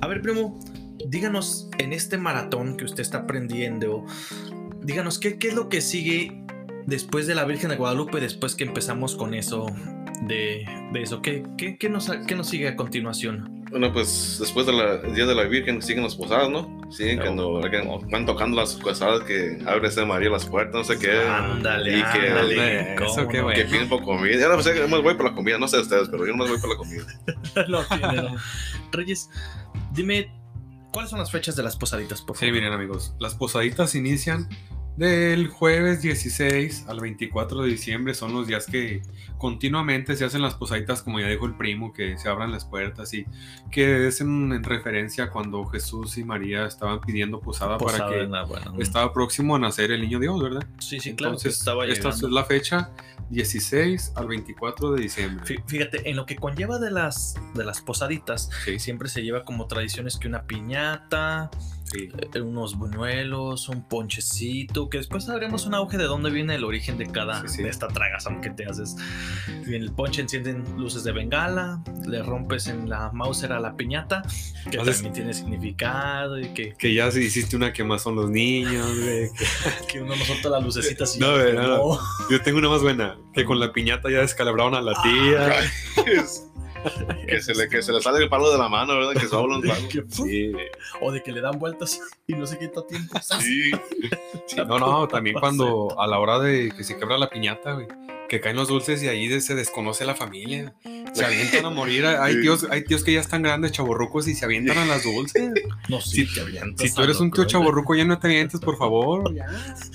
A 0.00 0.06
ver, 0.08 0.22
primo, 0.22 0.58
díganos 1.06 1.68
en 1.78 1.92
este 1.92 2.18
maratón 2.18 2.76
que 2.76 2.84
usted 2.84 3.00
está 3.00 3.18
aprendiendo, 3.18 4.04
díganos 4.82 5.18
qué, 5.18 5.38
qué 5.38 5.48
es 5.48 5.54
lo 5.54 5.68
que 5.68 5.80
sigue 5.80 6.44
después 6.86 7.26
de 7.26 7.34
la 7.34 7.44
Virgen 7.44 7.70
de 7.70 7.76
Guadalupe, 7.76 8.20
después 8.20 8.54
que 8.54 8.64
empezamos 8.64 9.14
con 9.16 9.34
eso 9.34 9.66
de, 10.26 10.64
de 10.92 11.02
eso. 11.02 11.22
¿Qué, 11.22 11.44
qué, 11.56 11.76
qué 11.78 11.88
nos, 11.88 12.10
qué 12.26 12.34
nos 12.34 12.48
sigue 12.48 12.68
a 12.68 12.76
continuación? 12.76 13.53
Bueno, 13.74 13.92
pues 13.92 14.36
después 14.38 14.66
del 14.66 14.76
Día 15.16 15.26
de 15.26 15.34
la 15.34 15.42
Virgen 15.42 15.82
siguen 15.82 16.04
las 16.04 16.14
posadas, 16.14 16.48
¿no? 16.48 16.80
Siguen 16.92 17.16
No. 17.16 17.22
cuando 17.24 17.60
que 17.68 17.82
van 18.08 18.24
tocando 18.24 18.56
las 18.56 18.74
posadas 18.74 19.22
que 19.24 19.58
abre 19.66 19.88
ese 19.88 20.04
María 20.06 20.30
las 20.30 20.46
puertas, 20.46 20.74
no 20.76 20.84
sé 20.84 20.96
qué. 20.96 21.10
Ándale, 21.20 21.98
y 21.98 22.02
que- 22.04 22.28
ándale. 22.28 22.94
Eso, 22.94 23.04
¿cómo 23.16 23.28
qué 23.30 23.38
no? 23.38 23.42
bueno. 23.44 23.58
Que 23.58 23.64
piden 23.64 23.88
por 23.88 24.02
comida. 24.04 24.36
Ya 24.38 24.46
no 24.48 24.62
sé, 24.62 24.76
yo 24.78 24.86
más 24.86 25.02
voy 25.02 25.14
por 25.14 25.24
la 25.24 25.34
comida, 25.34 25.58
no 25.58 25.66
sé 25.66 25.80
ustedes, 25.80 26.08
pero 26.08 26.24
yo 26.24 26.36
más 26.36 26.48
voy 26.48 26.58
por 26.60 26.70
la 26.70 26.76
comida. 26.76 27.04
¿no? 27.68 28.36
Reyes, 28.92 29.28
dime, 29.92 30.32
¿cuáles 30.92 31.10
son 31.10 31.18
las 31.18 31.32
fechas 31.32 31.56
de 31.56 31.64
las 31.64 31.74
posaditas, 31.76 32.22
por 32.22 32.36
Sí, 32.36 32.46
favor? 32.46 32.54
miren 32.54 32.72
amigos, 32.74 33.16
las 33.18 33.34
posaditas 33.34 33.96
inician 33.96 34.48
del 34.96 35.48
jueves 35.48 36.02
16 36.02 36.84
al 36.88 37.00
24 37.00 37.62
de 37.62 37.68
diciembre, 37.68 38.14
son 38.14 38.32
los 38.32 38.46
días 38.46 38.66
que 38.66 39.02
continuamente 39.38 40.14
se 40.16 40.24
hacen 40.24 40.40
las 40.40 40.54
posaditas, 40.54 41.02
como 41.02 41.18
ya 41.20 41.26
dijo 41.28 41.46
el 41.46 41.56
primo, 41.56 41.92
que 41.92 42.16
se 42.16 42.28
abran 42.28 42.52
las 42.52 42.64
puertas 42.64 43.12
y 43.12 43.26
que 43.72 44.06
es 44.06 44.20
en, 44.20 44.52
en 44.52 44.62
referencia 44.62 45.30
cuando 45.30 45.64
Jesús 45.66 46.16
y 46.16 46.24
María 46.24 46.66
estaban 46.66 47.00
pidiendo 47.00 47.40
posada, 47.40 47.76
Posada, 47.76 48.06
para 48.08 48.18
que. 48.20 48.26
Bueno, 48.46 48.76
estaba 48.80 49.12
próximo 49.12 49.56
a 49.56 49.58
nacer 49.58 49.90
el 49.90 50.00
niño 50.02 50.20
Dios, 50.20 50.40
¿verdad? 50.42 50.64
sí, 50.78 51.00
sí, 51.00 51.14
claro, 51.14 51.32
Entonces, 51.34 51.58
estaba 51.58 51.84
esta 51.86 52.10
es 52.10 52.22
la 52.22 52.44
fecha 52.44 52.90
16 53.30 54.12
al 54.16 54.28
24 54.28 54.92
de 54.92 55.02
diciembre. 55.02 55.44
Fí- 55.44 55.62
Fíjate, 55.66 56.08
en 56.08 56.16
lo 56.16 56.24
que 56.26 56.36
conlleva 56.36 56.78
de 56.78 56.90
las, 56.90 57.34
de 57.54 57.64
las 57.64 57.80
posaditas, 57.80 58.48
Sí, 58.64 58.78
siempre 58.78 59.08
se 59.08 59.22
lleva 59.22 59.44
como 59.44 59.66
tradiciones 59.66 60.18
que 60.18 60.28
una 60.28 60.44
piñata, 60.46 61.50
sí. 61.94 62.08
eh, 62.34 62.40
unos 62.40 62.76
buñuelos, 62.76 63.68
un 63.68 63.86
ponchecito, 63.88 64.88
que 64.90 64.98
después 64.98 65.28
haremos 65.28 65.66
un 65.66 65.74
auge 65.74 65.96
de 65.96 66.04
dónde 66.04 66.30
viene 66.30 66.54
el 66.56 66.64
origen 66.64 66.98
de 66.98 67.06
cada 67.06 67.46
Sí, 67.48 67.62
de 67.62 67.68
esta 67.70 67.88
tragazón 67.88 68.40
que 68.40 68.50
te 68.50 68.66
haces. 68.66 68.96
En 69.48 69.74
el 69.74 69.92
ponche 69.92 70.22
encienden 70.22 70.64
luces 70.76 71.04
de 71.04 71.12
bengala, 71.12 71.82
le 72.06 72.22
rompes 72.22 72.66
en 72.66 72.88
la 72.88 73.10
Mauser 73.12 73.52
a 73.52 73.60
la 73.60 73.76
piñata, 73.76 74.22
que 74.70 74.78
también 74.78 75.12
tiene 75.12 75.34
significado 75.34 76.38
y 76.38 76.48
que, 76.54 76.74
Que 76.74 76.94
ya 76.94 77.08
hiciste 77.08 77.56
una 77.56 77.72
que 77.72 77.84
más 77.84 78.02
son 78.02 78.16
los 78.16 78.30
niños, 78.30 78.86
güey. 79.00 79.30
que- 79.32 79.44
que 79.92 80.00
uno 80.02 80.16
nos 80.16 80.26
solta 80.26 80.48
las 80.50 80.62
lucecitas 80.64 81.16
y 81.16 81.20
No, 81.20 81.36
no, 81.36 81.62
no. 81.62 81.98
Yo 82.30 82.40
tengo 82.42 82.58
una 82.58 82.68
más 82.68 82.82
buena, 82.82 83.16
que 83.32 83.44
con 83.44 83.58
la 83.60 83.72
piñata 83.72 84.10
ya 84.10 84.18
descalabraron 84.20 84.74
a 84.74 84.80
la 84.82 84.92
tía. 85.02 85.54
que, 87.28 87.40
se 87.42 87.54
le, 87.54 87.68
que 87.68 87.82
se 87.82 87.92
le 87.92 88.00
sale 88.00 88.22
el 88.22 88.28
palo 88.28 88.50
de 88.50 88.58
la 88.58 88.68
mano, 88.68 88.94
¿verdad? 88.94 89.12
Que 89.20 89.26
se 89.28 89.34
hablan 89.36 89.62
palo. 89.62 89.88
que- 89.90 90.04
Sí, 90.08 90.52
o 91.00 91.12
de 91.12 91.22
que 91.22 91.32
le 91.32 91.40
dan 91.40 91.58
vueltas 91.58 92.00
y 92.26 92.34
no 92.34 92.46
se 92.46 92.58
quita 92.58 92.86
tiempo. 92.86 93.18
Sí. 93.40 93.70
sí, 94.46 94.56
no, 94.66 94.78
no, 94.78 95.08
también 95.08 95.36
cuando 95.38 95.98
a 95.98 96.06
la 96.06 96.18
hora 96.18 96.38
de 96.38 96.70
que 96.76 96.84
se 96.84 96.96
quebra 96.96 97.18
la 97.18 97.28
piñata, 97.30 97.72
güey, 97.72 97.86
que 98.28 98.40
caen 98.40 98.56
los 98.56 98.68
dulces 98.68 99.02
y 99.02 99.08
ahí 99.08 99.40
se 99.40 99.54
desconoce 99.54 100.04
la 100.04 100.14
familia. 100.14 100.74
Se 101.14 101.24
avientan 101.24 101.64
a 101.64 101.70
morir. 101.70 102.04
Hay 102.06 102.34
Sí. 102.34 102.40
tíos, 102.42 102.66
hay 102.70 102.84
tíos 102.84 103.04
que 103.04 103.12
ya 103.12 103.20
están 103.20 103.42
grandes, 103.42 103.72
chaborrucos, 103.72 104.26
y 104.28 104.34
se 104.34 104.44
avientan 104.44 104.78
a 104.78 104.84
las 104.84 105.04
dulces. 105.04 105.50
No, 105.88 106.00
sí, 106.00 106.26
Si- 106.26 106.34
te 106.34 106.40
avientas 106.40 106.88
Si 106.88 106.94
tú 106.94 107.02
eres 107.02 107.20
un 107.20 107.30
tío 107.30 107.44
chaborruco, 107.44 107.94
ya 107.94 108.04
no 108.04 108.18
te 108.18 108.26
avientes, 108.26 108.60
por 108.60 108.76
favor. 108.76 109.32
Ya, 109.34 109.46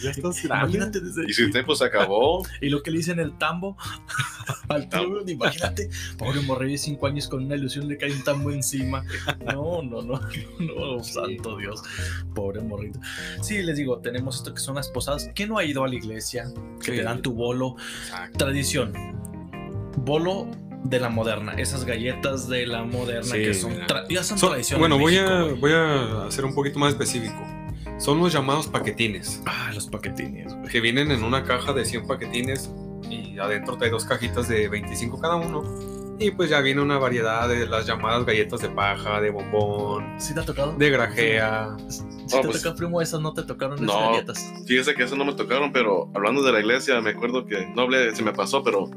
ya 0.01 0.11
estás 0.11 0.41
grande. 0.43 0.77
Imagínate 0.77 1.01
desde 1.01 1.29
Y 1.29 1.33
si 1.33 1.43
el 1.43 1.51
tiempo 1.51 1.75
se 1.75 1.85
acabó, 1.85 2.45
Y 2.61 2.69
lo 2.69 2.81
que 2.81 2.91
le 2.91 2.97
dicen 2.97 3.19
el 3.19 3.37
tambo 3.37 3.75
al 4.69 4.87
tío, 4.89 5.27
imagínate, 5.27 5.89
pobre 6.17 6.41
morrillo 6.41 6.71
de 6.73 6.77
5 6.77 7.07
años 7.07 7.27
con 7.27 7.43
una 7.43 7.55
ilusión 7.55 7.87
le 7.87 7.97
cae 7.97 8.11
un 8.13 8.23
tambo 8.23 8.51
encima. 8.51 9.03
No, 9.45 9.81
no, 9.83 10.01
no, 10.01 10.19
no, 10.59 11.03
santo 11.03 11.57
Dios, 11.57 11.81
pobre 12.33 12.61
morrito. 12.61 12.99
Sí, 13.41 13.61
les 13.61 13.77
digo, 13.77 13.99
tenemos 13.99 14.37
esto 14.37 14.53
que 14.53 14.59
son 14.61 14.75
las 14.75 14.87
posadas. 14.89 15.29
¿Quién 15.35 15.49
no 15.49 15.57
ha 15.57 15.65
ido 15.65 15.83
a 15.83 15.87
la 15.87 15.95
iglesia? 15.95 16.45
Que 16.79 16.91
Sí. 16.91 16.97
te 16.97 17.03
dan 17.03 17.21
tu 17.21 17.33
bolo. 17.33 17.75
Exacto. 18.05 18.37
Tradición. 18.37 18.93
Bolo 19.97 20.47
de 20.83 20.99
la 20.99 21.09
moderna, 21.09 21.53
esas 21.53 21.83
galletas 21.85 22.47
de 22.47 22.65
la 22.65 22.83
moderna 22.83 23.23
Sí, 23.23 23.31
que 23.39 23.53
son, 23.53 23.73
ya 24.09 24.23
son 24.23 24.37
Son- 24.37 24.49
tradición. 24.49 24.79
bueno, 24.79 24.95
en 24.95 25.01
voy, 25.01 25.13
México, 25.15 25.31
a, 25.31 25.41
güey. 25.43 25.55
voy 25.59 25.71
a 25.73 26.25
ser 26.31 26.45
un 26.45 26.53
poquito 26.55 26.79
más 26.79 26.93
específico. 26.93 27.45
Son 27.99 28.17
los 28.19 28.31
llamados 28.31 28.67
paquetines, 28.67 29.41
Ah, 29.45 29.71
los 29.73 29.87
paquetines, 29.87 30.53
güey. 30.55 30.69
que 30.69 30.79
vienen 30.79 31.11
en 31.11 31.23
una 31.23 31.43
caja 31.43 31.73
de 31.73 31.83
100 31.85 32.07
paquetines 32.07 32.71
y 33.09 33.37
adentro 33.39 33.77
trae 33.77 33.89
dos 33.89 34.05
cajitas 34.05 34.47
de 34.47 34.69
25 34.69 35.19
cada 35.19 35.35
uno. 35.35 35.63
Y 36.21 36.31
pues 36.31 36.49
ya 36.49 36.59
viene 36.59 36.81
una 36.81 36.97
variedad 36.97 37.47
de 37.47 37.65
las 37.65 37.85
llamadas 37.87 38.25
galletas 38.25 38.59
de 38.61 38.69
paja, 38.69 39.21
de 39.21 39.29
bombón, 39.29 40.15
¿Sí 40.19 40.33
te 40.33 40.41
ha 40.41 40.45
tocado? 40.45 40.73
de 40.77 40.89
grajea. 40.89 41.75
¿Sí 41.89 42.03
Oh, 42.33 42.41
te 42.41 42.47
pues- 42.49 42.61
tocó, 42.61 42.75
primo? 42.75 43.01
Esas 43.01 43.21
no 43.21 43.33
te 43.33 43.43
tocaron 43.43 43.75
esas 43.75 43.87
No. 43.87 44.11
galletas. 44.11 44.53
fíjese 44.67 44.93
que 44.95 45.03
eso 45.03 45.15
no 45.15 45.23
me 45.25 45.33
tocaron, 45.33 45.71
pero 45.71 46.09
hablando 46.13 46.41
de 46.43 46.51
la 46.51 46.59
iglesia, 46.59 46.99
me 47.01 47.11
acuerdo 47.11 47.45
que 47.45 47.65
no 47.73 47.83
hablé, 47.83 48.13
se 48.15 48.21
me 48.23 48.33
pasó, 48.33 48.63
pero 48.63 48.89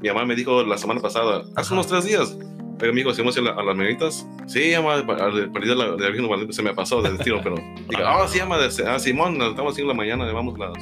mi 0.00 0.08
mamá 0.08 0.24
me 0.24 0.34
dijo 0.34 0.62
la 0.62 0.78
semana 0.78 1.00
pasada, 1.00 1.42
hace 1.56 1.72
unos 1.72 1.86
tres 1.86 2.04
días, 2.04 2.36
pero 2.78 2.92
amigo, 2.92 3.12
si 3.12 3.20
vamos 3.20 3.36
a, 3.36 3.40
ir 3.40 3.48
a 3.48 3.62
las 3.62 3.76
mañanitas, 3.76 4.26
sí, 4.46 4.72
mamá, 4.76 5.04
para 5.06 5.30
perdido 5.52 5.74
la 5.74 5.84
de 5.86 5.90
la 5.90 5.96
Virgen 6.06 6.22
de 6.22 6.26
Guadalupe, 6.28 6.52
se 6.52 6.62
me 6.62 6.72
pasó 6.74 7.02
del 7.02 7.18
tiro, 7.18 7.40
pero 7.42 7.56
diga, 7.88 8.04
ah, 8.22 8.26
sí, 8.28 8.38
mamá, 8.38 8.58
de- 8.58 8.86
ah, 8.88 8.98
Simón, 8.98 9.36
nos 9.38 9.50
estamos 9.50 9.72
haciendo 9.72 9.92
la 9.92 9.96
mañana, 9.96 10.30
vamos 10.32 10.58
las, 10.58 10.72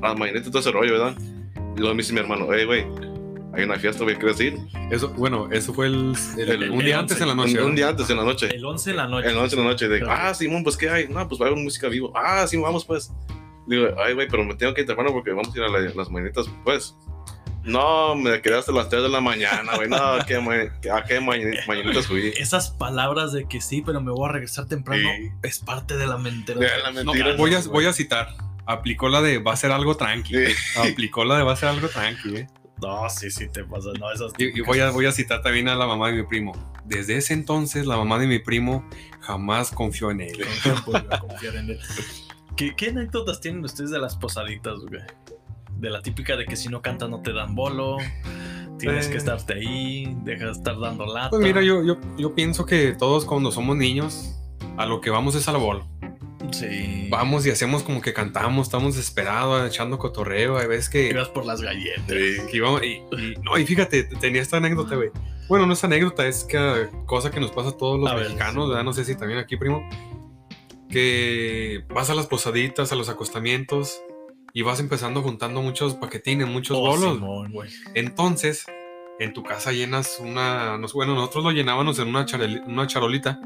las 0.00 0.18
mañanitas, 0.18 0.50
todo 0.50 0.60
ese 0.60 0.70
rollo, 0.70 0.92
¿verdad? 0.92 1.14
Y 1.76 1.78
luego 1.80 1.94
me 1.94 2.02
dice 2.02 2.12
mi 2.12 2.20
hermano, 2.20 2.46
hey, 2.52 2.64
güey, 2.64 2.86
hay 3.54 3.64
una 3.64 3.76
fiesta, 3.78 4.04
güey, 4.04 4.16
¿quieres 4.16 4.40
ir? 4.40 4.56
Eso, 4.90 5.08
bueno, 5.10 5.48
eso 5.50 5.74
fue 5.74 5.86
el, 5.86 6.14
el- 6.38 6.48
El- 6.62 6.70
un 6.70 6.80
el 6.80 6.86
día 6.86 7.00
once. 7.00 7.14
antes 7.14 7.20
en 7.20 7.26
la 7.26 7.32
Un, 7.32 7.38
noche. 7.38 7.50
un 7.52 7.56
¿verdad? 7.58 7.74
día 7.76 7.88
antes 7.88 8.10
en 8.10 8.16
la 8.16 8.24
noche. 8.24 8.48
El 8.54 8.64
11 8.64 8.90
de 8.90 8.96
la 8.96 9.06
noche. 9.08 9.28
En 9.28 9.34
la 9.34 9.42
noche, 9.42 9.56
en 9.56 9.62
la 9.64 9.68
noche, 9.70 9.88
de, 9.88 9.98
Claro. 10.00 10.20
ah, 10.28 10.34
Simón, 10.34 10.62
pues, 10.64 10.76
¿qué 10.76 10.88
hay? 10.88 11.08
No, 11.08 11.26
pues 11.28 11.40
va 11.40 11.46
a 11.46 11.48
haber 11.50 11.62
música 11.62 11.88
vivo. 11.88 12.12
Ah, 12.14 12.46
sí, 12.46 12.56
vamos, 12.56 12.84
pues. 12.84 13.12
Digo, 13.66 13.88
ay, 14.04 14.14
güey, 14.14 14.26
pero 14.28 14.44
me 14.44 14.54
tengo 14.54 14.72
que 14.74 14.80
ir 14.82 14.86
temprano 14.86 15.12
porque 15.12 15.30
vamos 15.32 15.54
a 15.54 15.58
ir 15.58 15.64
a 15.64 15.68
la- 15.68 15.80
las 15.94 16.10
mañanitas, 16.10 16.46
pues. 16.64 16.96
No, 17.64 18.14
me 18.16 18.40
quedé 18.42 18.58
hasta 18.58 18.72
las 18.72 18.88
3 18.88 19.02
de 19.04 19.08
la 19.08 19.20
mañana, 19.20 19.76
güey. 19.76 19.88
No, 19.88 19.96
¿a 19.96 20.24
qué, 20.26 20.40
ma- 20.40 20.54
¿a 20.54 21.04
qué 21.04 21.20
mañani- 21.20 21.64
mañanitas 21.66 22.06
fui? 22.06 22.32
Esas 22.36 22.70
palabras 22.70 23.32
de 23.32 23.46
que 23.46 23.60
sí, 23.60 23.82
pero 23.84 24.00
me 24.00 24.10
voy 24.10 24.28
a 24.28 24.32
regresar 24.32 24.66
temprano 24.66 25.08
Sí. 25.16 25.30
es 25.42 25.58
parte 25.60 25.96
de 25.96 26.06
la 26.06 26.18
mentira. 26.18 26.58
De 26.58 26.68
la 26.82 27.04
No, 27.04 27.12
voy, 27.36 27.54
a, 27.54 27.60
voy 27.60 27.86
a 27.86 27.92
citar. 27.92 28.28
Aplicó 28.66 29.08
la 29.08 29.22
de 29.22 29.38
va 29.38 29.52
a 29.52 29.56
ser 29.56 29.70
algo 29.72 29.96
tranqui. 29.96 30.34
Sí. 30.34 30.52
Aplicó 30.76 31.24
la 31.24 31.36
de 31.36 31.42
va 31.44 31.52
a 31.52 31.56
ser 31.56 31.68
algo 31.68 31.88
tranqui. 31.88 32.36
¿eh? 32.36 32.46
No, 32.80 33.08
sí, 33.10 33.30
sí 33.30 33.48
te 33.48 33.62
pasa. 33.64 33.90
No, 33.98 34.10
esas 34.12 34.32
Y, 34.38 34.58
y 34.58 34.60
voy, 34.62 34.80
a, 34.80 34.90
voy 34.90 35.06
a 35.06 35.12
citar 35.12 35.40
también 35.42 35.68
a 35.68 35.76
la 35.76 35.86
mamá 35.86 36.08
de 36.08 36.14
mi 36.14 36.22
primo. 36.26 36.52
Desde 36.84 37.16
ese 37.16 37.32
entonces, 37.32 37.86
la 37.86 37.96
mamá 37.96 38.18
de 38.18 38.26
mi 38.26 38.38
primo 38.40 38.88
jamás 39.20 39.70
confió 39.70 40.10
en 40.10 40.20
él. 40.22 40.36
Con 40.36 40.62
tiempo 40.62 40.90
voy 40.92 41.02
a 41.10 41.18
confiar 41.20 41.56
en 41.56 41.70
él. 41.70 41.80
¿Qué, 42.56 42.74
qué 42.76 42.88
anécdotas 42.88 43.40
tienen 43.40 43.64
ustedes 43.64 43.90
de 43.90 43.98
las 44.00 44.16
posaditas, 44.16 44.74
güey? 44.88 45.00
De 45.82 45.90
la 45.90 46.00
típica 46.00 46.36
de 46.36 46.46
que 46.46 46.54
si 46.56 46.68
no 46.68 46.80
cantas 46.80 47.10
no 47.10 47.22
te 47.22 47.32
dan 47.32 47.54
bolo, 47.56 47.96
tienes 48.78 49.08
Eh. 49.08 49.10
que 49.10 49.16
estarte 49.18 49.54
ahí, 49.54 50.16
dejas 50.22 50.46
de 50.46 50.52
estar 50.52 50.78
dando 50.78 51.06
lata. 51.06 51.30
Pues 51.30 51.42
mira, 51.42 51.60
yo, 51.62 51.82
yo, 51.84 51.96
yo 52.16 52.34
pienso 52.34 52.64
que 52.66 52.92
todos 52.92 53.24
cuando 53.24 53.50
somos 53.50 53.76
niños, 53.76 54.38
a 54.76 54.86
lo 54.86 55.00
que 55.00 55.10
vamos 55.10 55.34
es 55.34 55.48
al 55.48 55.56
bol. 55.58 55.82
Sí. 56.52 57.08
Vamos 57.10 57.44
y 57.46 57.50
hacemos 57.50 57.82
como 57.82 58.00
que 58.00 58.12
cantamos, 58.12 58.66
estamos 58.68 58.94
desesperados, 58.94 59.66
echando 59.68 59.98
cotorreo. 59.98 60.56
Hay 60.58 60.66
veces 60.68 60.88
que, 60.88 61.10
Ibas 61.10 61.28
por 61.30 61.44
las 61.46 61.60
galletas. 61.62 62.06
Sí. 62.06 62.36
que 62.50 62.56
íbamos- 62.58 62.82
y, 62.84 63.02
y- 63.16 63.34
no, 63.42 63.58
y 63.58 63.66
fíjate, 63.66 64.04
tenía 64.04 64.40
esta 64.42 64.58
anécdota, 64.58 64.94
güey. 64.94 65.10
Bueno, 65.48 65.66
no 65.66 65.72
es 65.72 65.82
anécdota, 65.82 66.26
es 66.28 66.44
que 66.44 66.88
cosa 67.06 67.30
que 67.32 67.40
nos 67.40 67.50
pasa 67.50 67.70
a 67.70 67.76
todos 67.76 67.98
los 67.98 68.08
A 68.08 68.14
ver, 68.14 68.24
mexicanos, 68.26 68.64
sí. 68.66 68.68
¿verdad? 68.70 68.84
No 68.84 68.92
sé 68.92 69.04
si 69.04 69.16
también 69.16 69.38
aquí, 69.40 69.56
primo. 69.56 69.88
Que 70.88 71.84
vas 71.92 72.10
a 72.10 72.14
las 72.14 72.26
posaditas, 72.26 72.92
a 72.92 72.94
los 72.96 73.08
acostamientos 73.08 74.00
y 74.52 74.62
vas 74.62 74.80
empezando 74.80 75.22
juntando 75.22 75.62
muchos 75.62 75.94
paquetines, 75.94 76.46
muchos 76.48 76.76
Oh, 76.76 76.80
bolos. 76.80 77.14
Simón. 77.14 77.52
Entonces, 77.94 78.66
en 79.18 79.32
tu 79.32 79.42
casa 79.42 79.72
llenas 79.72 80.18
una. 80.20 80.76
Bueno, 80.94 81.14
nosotros 81.14 81.44
lo 81.44 81.50
llenábamos 81.52 81.98
en 81.98 82.08
una, 82.08 82.26
chareli- 82.26 82.62
una 82.66 82.86
charolita 82.86 83.40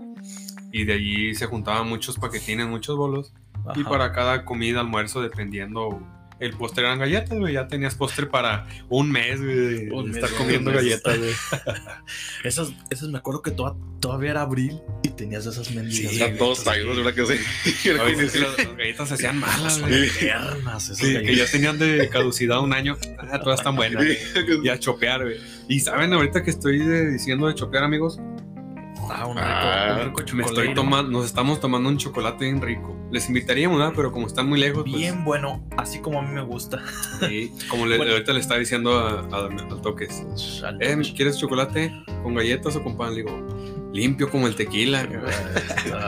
y 0.73 0.85
de 0.85 0.93
allí 0.95 1.35
se 1.35 1.47
juntaban 1.47 1.89
muchos 1.89 2.17
paquetines, 2.19 2.67
muchos 2.67 2.97
bolos. 2.97 3.33
Y 3.75 3.83
para 3.85 4.13
cada 4.13 4.45
comida, 4.45 4.81
almuerzo, 4.81 5.21
dependiendo. 5.23 6.01
El 6.39 6.53
postre 6.53 6.85
eran 6.85 6.99
galletas, 6.99 7.39
güey. 7.39 7.55
Ya 7.55 7.67
tenías 7.67 7.95
postre 7.95 8.27
para 8.27 8.67
un 8.91 9.11
mes, 9.11 9.41
güey. 9.41 9.89
Un 9.89 10.15
estar 10.15 10.31
comiendo 10.31 10.71
mes. 10.71 10.83
galletas, 10.83 11.19
güey. 11.19 11.33
Esas, 12.45 12.73
esas 12.91 13.09
me 13.09 13.19
acuerdo 13.19 13.43
que 13.43 13.51
toda- 13.51 13.75
todavía 14.01 14.31
era 14.33 14.43
abril 14.43 14.79
y 15.03 15.09
tenías 15.09 15.47
esas 15.47 15.71
mendigas. 15.73 16.13
Sí, 16.13 16.23
todos 16.39 16.63
traídos, 16.63 16.97
¿verdad 16.97 17.15
que 17.15 17.27
sí? 17.27 17.43
Sí, 17.83 17.89
las, 17.93 18.57
galletas 18.77 19.09
se 19.09 19.15
hacían 19.15 19.39
malas, 19.41 19.81
güey. 19.81 20.09
Sí, 20.81 21.19
que 21.25 21.35
ya 21.37 21.47
tenían 21.47 21.79
de 21.79 22.09
caducidad 22.09 22.61
un 22.61 22.73
año. 22.73 22.97
Ah, 23.19 23.41
todas 23.41 23.61
están 23.61 23.75
buenas. 23.77 24.05
Y 24.63 24.69
a 24.69 24.79
chopear, 24.79 25.23
güey. 25.25 25.37
Y 25.69 25.81
saben, 25.81 26.13
ahorita 26.13 26.45
que 26.45 26.51
estoy 26.51 26.79
diciendo 27.11 27.49
de 27.49 27.55
chopear, 27.55 27.83
amigos, 27.83 28.21
Ah, 29.11 29.27
un 29.27 29.37
rico, 29.37 29.47
Ah, 29.49 29.97
un 30.01 30.05
rico 30.07 30.23
me 30.37 30.43
estoy 30.43 30.67
chocolate. 30.69 30.75
tomando, 30.75 31.11
nos 31.11 31.27
estamos 31.27 31.61
tomando 31.61 31.89
un 31.89 31.97
chocolate 31.99 32.45
bien 32.45 32.61
rico. 32.61 32.97
Les 33.11 33.29
invitaríamos, 33.29 33.79
¿verdad? 33.79 33.93
Pero 33.97 34.13
como 34.13 34.27
están 34.27 34.49
muy 34.49 34.59
lejos, 34.59 34.83
pues, 34.85 34.95
Bien 34.97 35.25
bueno, 35.25 35.65
así 35.77 36.01
como 36.01 36.19
a 36.19 36.23
mí 36.23 36.33
me 36.35 36.43
gusta. 36.43 36.81
sí, 37.21 37.53
como 37.69 37.87
le- 37.87 37.97
Bueno. 37.97 38.13
ahorita 38.13 38.33
le 38.33 38.41
estaba 38.41 38.59
diciendo 38.59 38.99
a- 38.99 39.21
a- 39.33 39.47
al 39.47 39.81
toques. 39.83 40.25
Eh, 40.81 40.97
¿quieres 41.17 41.39
chocolate 41.39 41.93
con 42.23 42.35
galletas 42.35 42.75
o 42.77 42.83
con 42.83 42.97
pan? 42.97 43.11
Le 43.15 43.23
digo, 43.23 43.47
limpio 43.93 44.29
como 44.31 44.47
el 44.47 44.55
tequila. 44.57 45.07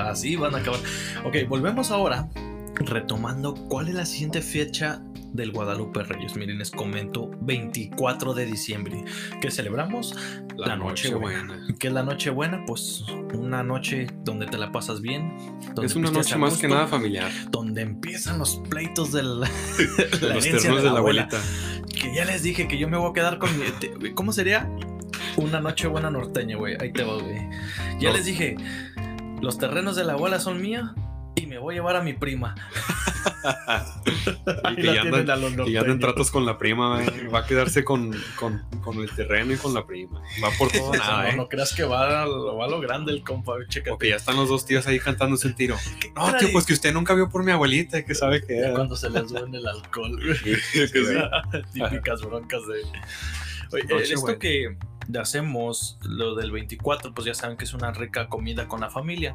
Así 0.08 0.36
van 0.36 0.54
a 0.54 0.58
acabar. 0.58 0.80
Ok, 1.24 1.36
volvemos 1.48 1.90
ahora 1.90 2.28
retomando 2.74 3.54
cuál 3.54 3.88
es 3.88 3.94
la 3.94 4.06
siguiente 4.06 4.40
fecha 4.42 5.00
del 5.32 5.52
Guadalupe 5.52 6.02
Reyes. 6.02 6.36
Miren, 6.36 6.58
les 6.58 6.70
comento 6.70 7.30
24 7.42 8.34
de 8.34 8.46
diciembre, 8.46 9.04
que 9.40 9.50
celebramos 9.50 10.14
la, 10.56 10.76
noche 10.76 11.14
buena. 11.14 11.66
¿Qué 11.78 11.88
es 11.88 11.92
la 11.92 12.02
noche 12.02 12.30
buena? 12.30 12.64
Pues 12.66 13.04
una 13.34 13.62
noche 13.62 14.06
donde 14.24 14.46
te 14.46 14.58
la 14.58 14.72
pasas 14.72 15.00
bien. 15.00 15.32
donde 15.74 15.86
Es 15.86 15.96
una 15.96 16.10
noche 16.10 16.36
más 16.36 16.58
que 16.58 16.68
nada 16.68 16.86
familiar. 16.86 17.30
Donde 17.50 17.82
empiezan 17.82 18.38
los 18.38 18.56
pleitos 18.70 19.12
del, 19.12 19.40
De 19.40 19.46
la 20.28 20.34
los 20.34 20.46
herencia 20.46 20.74
de 20.74 20.82
la 20.82 20.98
abuela. 20.98 21.28
abuelita. 21.28 21.38
Que 21.94 22.14
ya 22.14 22.24
les 22.24 22.42
dije 22.42 22.68
que 22.68 22.78
yo 22.78 22.88
me 22.88 22.96
voy 22.96 23.10
a 23.10 23.12
quedar 23.12 23.38
con 23.38 23.50
mi. 23.58 23.66
te- 23.80 24.14
¿Cómo 24.14 24.32
sería? 24.32 24.70
Una 25.36 25.60
noche 25.60 25.86
buena 25.88 26.10
norteña, 26.10 26.56
güey. 26.56 26.76
Ahí 26.80 26.92
te 26.92 27.04
va, 27.04 27.14
güey. 27.20 27.38
Ya 28.00 28.10
No. 28.10 28.16
les 28.16 28.24
dije, 28.24 28.56
los 29.40 29.58
terrenos 29.58 29.94
de 29.96 30.04
la 30.04 30.14
abuela 30.14 30.40
son 30.40 30.60
míos 30.60 30.90
me 31.58 31.62
voy 31.62 31.74
a 31.74 31.78
llevar 31.78 31.96
a 31.96 32.02
mi 32.02 32.12
prima. 32.12 32.54
Y 34.72 34.76
que 34.76 34.82
ya 34.94 35.02
tienen 35.02 35.28
andan- 35.28 35.64
Que 35.64 35.72
ya 35.72 35.80
anda 35.80 35.92
en 35.92 35.98
norteños. 35.98 35.98
tratos 36.00 36.30
con 36.30 36.46
la 36.46 36.56
prima, 36.58 37.00
va 37.34 37.40
a 37.40 37.46
quedarse 37.46 37.84
con, 37.84 38.12
con, 38.36 38.62
con 38.82 38.98
el 38.98 39.10
terreno 39.10 39.52
y 39.52 39.56
con 39.56 39.74
la 39.74 39.86
prima. 39.86 40.20
Va 40.42 40.50
por 40.58 40.70
todo 40.70 40.90
o 40.90 40.92
No, 40.94 40.98
nada, 40.98 41.30
¿eh? 41.30 41.36
no 41.36 41.48
creas 41.48 41.74
que 41.74 41.84
va 41.84 42.22
a, 42.22 42.26
lo- 42.26 42.56
va 42.56 42.66
a 42.66 42.68
lo 42.68 42.80
grande 42.80 43.12
el 43.12 43.22
compa, 43.22 43.54
chécate. 43.68 43.90
Porque 43.90 44.08
ya 44.10 44.16
están 44.16 44.36
los 44.36 44.48
dos 44.48 44.64
tíos 44.64 44.86
ahí 44.86 44.98
cantándose 45.00 45.48
el 45.48 45.54
tiro. 45.54 45.76
¿Qué 46.00 46.10
No, 46.14 46.34
tío, 46.36 46.48
pues 46.52 46.64
que 46.66 46.72
usted 46.74 46.92
nunca 46.92 47.14
vio 47.14 47.28
por 47.28 47.42
mi 47.44 47.52
abuelita, 47.52 48.04
que 48.04 48.14
sabe 48.14 48.44
que 48.44 48.56
era. 48.58 48.72
cuando 48.72 48.96
se 48.96 49.10
les 49.10 49.28
duele 49.28 49.58
el 49.58 49.66
alcohol. 49.66 50.18
Típicas 51.72 52.22
broncas 52.22 52.62
de. 52.66 52.82
Oye, 53.72 53.84
Noche 53.84 54.02
esto 54.04 54.20
buena. 54.20 54.38
que 54.38 54.76
hacemos, 55.20 55.98
lo 56.02 56.34
del 56.34 56.50
24, 56.52 57.12
pues 57.12 57.26
ya 57.26 57.34
saben 57.34 57.56
que 57.56 57.64
es 57.64 57.74
una 57.74 57.90
rica 57.92 58.28
comida 58.28 58.66
con 58.68 58.80
la 58.80 58.90
familia. 58.90 59.34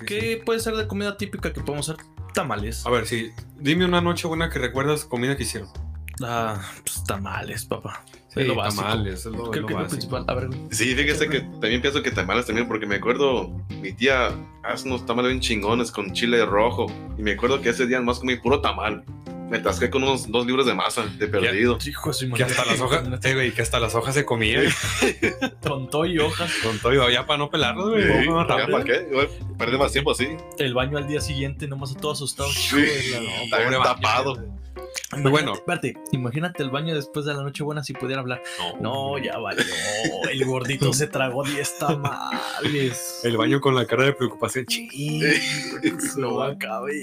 Sí, 0.00 0.06
que 0.06 0.20
sí. 0.20 0.36
puede 0.44 0.60
ser 0.60 0.74
de 0.76 0.86
comida 0.88 1.16
típica, 1.16 1.52
que 1.52 1.60
podemos 1.60 1.88
hacer 1.88 2.04
tamales. 2.34 2.84
A 2.86 2.90
ver, 2.90 3.06
sí. 3.06 3.30
Dime 3.58 3.84
una 3.84 4.00
noche 4.00 4.26
buena 4.28 4.50
que 4.50 4.58
recuerdas 4.58 5.04
comida 5.04 5.36
que 5.36 5.42
hicieron. 5.44 5.68
Ah, 6.22 6.60
pues 6.84 7.02
tamales, 7.04 7.64
papá. 7.64 8.04
Sí, 8.28 8.40
Es 8.40 8.46
lo 8.46 8.54
básico. 8.54 8.82
tamales, 8.82 9.20
es 9.20 9.24
lo, 9.26 9.50
Creo 9.50 9.62
lo 9.62 9.66
que 9.68 9.72
es 9.72 9.78
lo 9.78 9.82
básico. 9.84 9.88
principal. 9.90 10.24
A 10.28 10.34
ver, 10.34 10.46
güey. 10.48 10.60
Sí, 10.70 10.94
fíjese 10.94 11.28
que 11.28 11.40
también 11.40 11.80
pienso 11.80 12.02
que 12.02 12.10
tamales 12.10 12.46
también, 12.46 12.68
porque 12.68 12.86
me 12.86 12.96
acuerdo, 12.96 13.48
mi 13.80 13.92
tía 13.92 14.28
hace 14.62 14.86
unos 14.86 15.06
tamales 15.06 15.30
bien 15.30 15.40
chingones 15.40 15.90
con 15.90 16.12
chile 16.12 16.44
rojo. 16.44 16.86
Y 17.18 17.22
me 17.22 17.32
acuerdo 17.32 17.60
que 17.62 17.70
ese 17.70 17.86
día 17.86 18.00
más 18.02 18.18
comí 18.20 18.36
puro 18.36 18.60
tamal. 18.60 19.02
Me 19.50 19.58
atasqué 19.58 19.90
con 19.90 20.04
unos 20.04 20.30
dos 20.30 20.46
libros 20.46 20.64
de 20.64 20.74
masa 20.74 21.04
de 21.18 21.26
perdido. 21.26 21.76
Hijo 21.84 22.12
Que 22.36 22.44
hasta 22.44 22.64
las 22.64 22.80
hojas, 22.80 23.02
eh, 23.24 23.34
güey, 23.34 23.52
que 23.52 23.62
hasta 23.62 23.80
las 23.80 23.94
hojas 23.96 24.14
se 24.14 24.24
comían. 24.24 24.66
Con 25.66 25.90
todo 25.90 26.06
y 26.06 26.18
hojas. 26.20 26.50
Todo 26.80 27.10
y 27.10 27.12
ya 27.12 27.26
para 27.26 27.38
no 27.38 27.50
pelarlos, 27.50 27.90
güey. 27.90 28.02
Sí, 28.02 28.26
Vamos 28.28 28.46
¿ya 28.48 28.56
rápido. 28.56 28.78
para 28.78 28.84
qué? 28.84 29.00
Güey, 29.12 29.28
Perder 29.58 29.78
más 29.78 29.92
tiempo 29.92 30.12
así. 30.12 30.28
El 30.58 30.72
baño 30.74 30.96
al 30.98 31.06
día 31.08 31.20
siguiente, 31.20 31.66
nomás 31.66 31.96
todo 31.96 32.12
asustado. 32.12 32.48
Sí, 32.50 32.76
pobre 33.50 33.76
tapado. 33.82 34.60
Imagínate, 35.12 35.30
bueno. 35.30 35.54
espérate, 35.54 35.94
imagínate 36.12 36.62
el 36.62 36.70
baño 36.70 36.94
después 36.94 37.24
de 37.26 37.34
la 37.34 37.42
noche 37.42 37.64
buena 37.64 37.82
si 37.82 37.92
pudiera 37.92 38.20
hablar. 38.22 38.42
No, 38.80 39.18
ya 39.18 39.38
valió. 39.38 39.64
El 40.30 40.44
gordito 40.44 40.92
se 40.92 41.08
tragó 41.08 41.42
10 41.44 41.78
tamales. 41.78 43.20
El 43.24 43.36
baño 43.36 43.60
con 43.60 43.74
la 43.74 43.86
cara 43.86 44.04
de 44.04 44.12
preocupación. 44.12 44.66
Ching, 44.66 45.22
No 46.16 46.36
va 46.36 46.48
a 46.50 46.58
caber. 46.58 46.94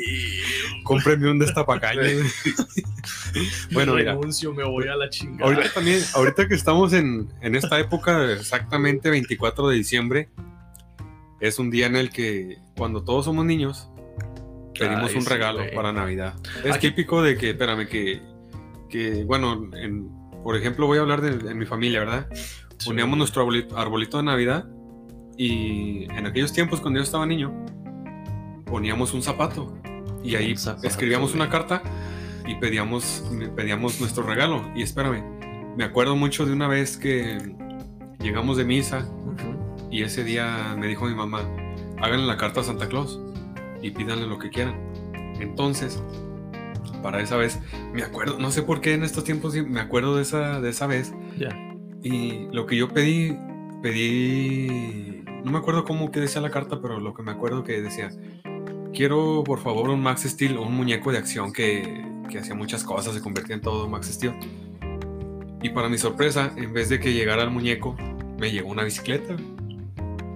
cómpreme 0.84 1.30
un 1.30 1.39
destapacaño. 1.39 2.01
bueno, 3.72 3.96
mira. 3.96 4.13
Renuncio, 4.13 4.53
me 4.53 4.63
voy 4.63 4.88
a 4.88 4.96
la 4.96 5.10
chingada. 5.10 5.46
Ahorita 5.51 5.74
también, 5.74 6.01
ahorita 6.15 6.48
que 6.48 6.56
estamos 6.56 6.94
en, 6.94 7.32
en 7.41 7.56
esta 7.56 7.79
época, 7.79 8.32
exactamente 8.34 9.10
24 9.10 9.67
de 9.70 9.75
diciembre, 9.75 10.29
es 11.39 11.60
un 11.60 11.70
día 11.70 11.86
en 11.88 11.96
el 11.96 12.10
que 12.10 12.58
cuando 12.77 13.03
todos 13.03 13.25
somos 13.25 13.46
niños, 13.46 13.89
pedimos 14.77 15.12
Ay, 15.12 15.17
un 15.17 15.25
regalo 15.25 15.63
para 15.75 15.91
Navidad. 15.91 16.34
Es 16.63 16.75
Aquí- 16.75 16.89
típico 16.89 17.22
de 17.22 17.38
que, 17.38 17.51
espérame, 17.51 17.88
que, 17.88 18.22
que 18.89 19.24
bueno, 19.24 19.70
en- 19.75 20.10
por 20.44 20.56
ejemplo, 20.56 20.88
voy 20.88 20.98
a 20.98 21.01
hablar 21.01 21.22
de, 21.22 21.50
en 21.51 21.58
mi 21.58 21.65
familia, 21.65 22.00
¿verdad? 22.00 22.27
Sí. 22.77 22.86
Poníamos 22.89 23.17
nuestro 23.17 23.41
arbolito, 23.41 23.77
arbolito 23.77 24.17
de 24.17 24.24
Navidad 24.24 24.65
y 25.38 26.06
en 26.12 26.25
aquellos 26.25 26.53
tiempos 26.53 26.79
cuando 26.79 27.00
yo 27.00 27.03
estaba 27.03 27.25
niño, 27.25 27.53
poníamos 28.65 29.13
un 29.13 29.22
zapato 29.24 29.77
y 30.24 30.36
ahí 30.36 30.56
zapato, 30.56 30.88
escribíamos 30.88 31.32
güey. 31.32 31.41
una 31.41 31.50
carta 31.51 31.82
y 32.48 32.56
pedíamos, 32.56 33.24
pedíamos 33.56 34.00
nuestro 34.00 34.24
regalo. 34.24 34.63
Y 34.75 34.82
espérame, 34.82 35.24
me 35.75 35.84
acuerdo 35.84 36.16
mucho 36.16 36.46
de 36.46 36.54
una 36.54 36.68
vez 36.68 36.98
que 36.98 37.38
llegamos 38.20 38.58
de 38.58 38.66
misa 38.66 39.08
y 39.92 40.04
ese 40.04 40.24
día 40.24 40.75
me 40.77 40.88
dijo 40.88 41.06
mi 41.06 41.13
mamá, 41.13 41.42
háganle 42.01 42.25
la 42.25 42.38
carta 42.38 42.62
a 42.62 42.63
Santa 42.63 42.88
Claus 42.88 43.20
y 43.82 43.92
pídanle 43.92 44.25
lo 44.25 44.39
que 44.39 44.50
quieran. 44.50 44.75
Entonces, 45.39 46.01
para 47.04 47.22
esa 47.22 47.38
vez, 47.38 47.60
me 47.94 48.01
acuerdo, 48.01 48.39
no 48.39 48.50
sé 48.51 48.63
por 48.63 48.82
qué 48.82 48.94
en 48.94 49.04
estos 49.04 49.24
tiempos 49.24 49.56
me 49.56 49.80
acuerdo 49.80 50.16
de 50.16 50.24
esa, 50.24 50.62
de 50.62 50.70
esa 50.70 50.88
vez. 50.88 51.13
Ya. 51.38 51.50
Y 52.01 52.48
lo 52.51 52.66
que 52.66 52.75
yo 52.75 52.89
pedí, 52.89 53.38
pedí, 53.82 55.24
no 55.44 55.51
me 55.51 55.58
acuerdo 55.58 55.84
cómo 55.84 56.12
que 56.12 56.20
decía 56.20 56.42
la 56.42 56.50
carta, 56.50 56.80
pero 56.82 57.00
lo 57.00 57.13
que 57.13 57.24
me 57.24 57.32
acuerdo 57.32 57.63
que 57.63 57.82
decía, 57.82 58.10
quiero 58.94 59.44
por 59.44 59.60
favor 59.60 59.89
un 59.89 60.01
Max 60.01 60.24
Steel, 60.24 60.58
un 60.58 60.74
muñeco 60.75 61.12
de 61.12 61.18
acción 61.18 61.54
que, 61.54 62.04
que 62.28 62.40
hacía 62.40 62.56
muchas 62.56 62.84
cosas, 62.84 63.14
se 63.14 63.22
convertía 63.22 63.56
en 63.56 63.62
todo 63.62 63.88
Max 63.90 64.08
Steel. 64.08 64.34
Y 65.62 65.70
para 65.70 65.90
mi 65.90 65.98
sorpresa, 65.98 66.52
en 66.56 66.74
vez 66.74 66.90
de 66.90 67.00
que 67.00 67.14
llegara 67.14 67.44
el 67.44 67.50
muñeco, 67.52 67.96
me 68.40 68.52
llegó 68.52 68.70
una 68.70 68.84
bicicleta. 68.84 69.36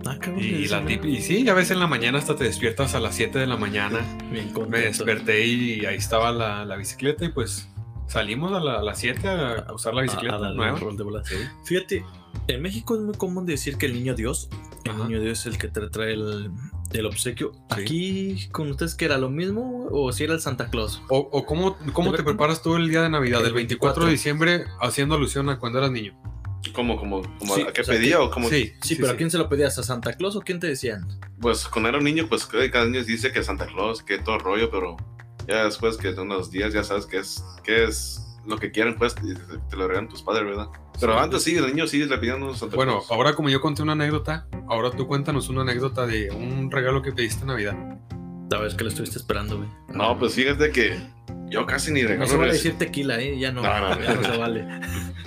Ah, 0.06 0.18
Y, 0.38 0.68
la 0.68 0.84
tip- 0.84 1.06
y 1.06 1.22
sí, 1.22 1.48
a 1.48 1.54
veces 1.54 1.72
en 1.72 1.80
la 1.80 1.88
mañana 1.88 2.18
hasta 2.18 2.36
te 2.36 2.44
despiertas 2.44 2.96
a 2.96 3.00
las 3.00 3.14
7 3.16 3.38
de 3.38 3.46
la 3.48 3.56
mañana. 3.56 4.00
Bien 4.32 4.52
Me 4.68 4.80
desperté 4.80 5.46
y 5.46 5.86
ahí 5.86 5.96
estaba 5.98 6.32
la, 6.32 6.66
la 6.66 6.76
bicicleta 6.76 7.24
y 7.24 7.30
pues 7.30 7.70
salimos 8.08 8.52
a, 8.52 8.60
la- 8.60 8.80
a 8.80 8.84
las 8.84 8.98
7 9.00 9.28
a, 9.30 9.52
a 9.68 9.74
usar 9.74 9.94
la 9.94 10.02
bicicleta 10.02 10.38
A- 10.38 10.54
nueva. 10.54 10.80
de. 10.80 11.26
Sí. 11.26 11.36
Fíjate, 11.66 12.04
en 12.48 12.62
México 12.64 12.96
es 12.96 13.02
muy 13.02 13.14
común 13.16 13.46
decir 13.46 13.78
que 13.78 13.86
el 13.86 13.94
niño 13.94 14.16
Dios, 14.16 14.50
el 14.86 14.92
Ajá. 14.92 15.04
niño 15.08 15.22
Dios 15.22 15.42
es 15.42 15.46
el 15.46 15.58
que 15.60 15.68
te 15.68 15.88
trae 15.90 16.14
el, 16.14 16.50
el 16.94 17.06
obsequio. 17.06 17.52
Sí. 17.76 17.82
Aquí 17.82 18.48
con 18.52 18.70
ustedes 18.72 18.96
que 18.96 19.06
era 19.06 19.18
lo 19.18 19.30
mismo 19.30 19.88
o 19.92 20.12
si 20.12 20.24
era 20.24 20.34
el 20.34 20.42
Santa 20.42 20.70
Claus. 20.70 21.02
O, 21.10 21.18
o 21.20 21.46
cómo, 21.46 21.78
cómo 21.94 22.12
De 22.12 22.18
te 22.18 22.24
ver- 22.24 22.34
preparas 22.34 22.62
tú 22.62 22.76
el 22.76 22.90
día 22.90 23.02
de 23.02 23.10
Navidad, 23.10 23.42
El 23.42 23.48
el 23.48 23.54
24 23.54 24.04
de 24.06 24.10
24. 24.10 24.12
diciembre, 24.12 24.66
haciendo 24.82 25.16
alusión 25.16 25.50
a 25.50 25.60
cuando 25.60 25.80
eras 25.80 25.92
niño? 25.92 26.18
¿Cómo, 26.74 26.96
cómo, 26.98 27.22
cómo 27.40 27.56
Sí, 27.56 27.62
a 27.62 27.74
qué 27.74 27.82
o 27.82 27.84
sea, 27.84 27.96
pedía 27.96 28.18
que- 28.18 28.24
o 28.24 28.30
cómo? 28.30 28.48
Sí, 28.50 28.74
Sí, 28.84 28.96
pero 28.96 29.12
¿a 29.12 29.16
quién 29.16 29.32
se 29.32 29.38
lo 29.38 29.50
pedías? 29.50 29.78
¿A 29.80 29.84
Santa 29.84 30.14
Claus 30.14 30.36
o 30.36 30.42
quién 30.42 30.60
te 30.60 30.68
decían? 30.68 31.08
Pues 31.40 31.66
cuando 31.68 31.90
era 31.90 31.98
un 31.98 32.04
niño, 32.04 32.28
pues 32.30 32.46
cada 32.46 32.86
niño 32.86 33.04
dice 33.04 33.32
que 33.32 33.44
Santa 33.44 33.66
Claus, 33.66 34.04
que 34.04 34.20
todo 34.20 34.38
rollo, 34.38 34.70
pero 34.70 34.96
ya 35.48 35.64
después 35.66 35.98
que 35.98 36.14
son 36.14 36.28
los 36.30 36.52
días, 36.52 36.72
ya 36.72 36.84
sabes 36.84 37.08
que 37.08 37.18
es, 37.18 37.44
que 37.64 37.86
es 37.86 38.22
lo 38.46 38.58
que 38.58 38.72
quieren, 38.72 38.96
pues 38.96 39.16
te, 39.16 39.22
te 39.70 39.76
lo 39.76 39.88
regalan 39.88 40.10
tus 40.10 40.22
padres, 40.24 40.46
¿verdad? 40.46 40.68
Pero 41.00 41.14
Sí. 41.14 41.20
antes 41.24 41.44
sí, 41.44 41.56
el 41.56 41.68
niño 41.68 41.88
sí 41.88 42.04
le 42.06 42.18
pedían 42.18 42.42
un 42.44 42.56
Santa 42.56 42.76
Bueno, 42.76 42.94
Claus. 43.00 43.12
ahora 43.12 43.34
como 43.34 43.50
yo 43.50 43.62
conté 43.62 43.82
una 43.84 43.94
anécdota, 43.94 44.48
ahora 44.68 44.92
tú 44.92 45.08
cuéntanos 45.08 45.50
una 45.50 45.62
anécdota 45.62 46.06
de 46.08 46.30
un 46.32 46.70
regalo 46.72 47.02
que 47.02 47.12
pediste 47.12 47.42
en 47.42 47.48
Navidad. 47.48 47.76
Ver, 48.50 48.76
que 48.76 48.84
lo 48.84 48.90
estuviste 48.90 49.18
esperando, 49.18 49.58
güey. 49.58 49.70
No, 49.94 50.20
pues 50.20 50.34
fíjate 50.36 50.72
que 50.72 50.98
yo 51.50 51.66
casi 51.66 51.92
ni 51.94 52.02
No 52.02 52.10
regalo. 52.10 52.28
se 52.30 52.38
vale 52.38 52.52
decir 52.54 52.78
tequila, 52.78 53.18
¿eh? 53.20 53.40
Ya 53.40 53.52
no, 53.54 53.62
No, 53.62 53.80
no, 53.96 54.02
ya 54.02 54.14
no 54.16 54.22
no. 54.22 54.28
se 54.34 54.38
vale. 54.38 54.68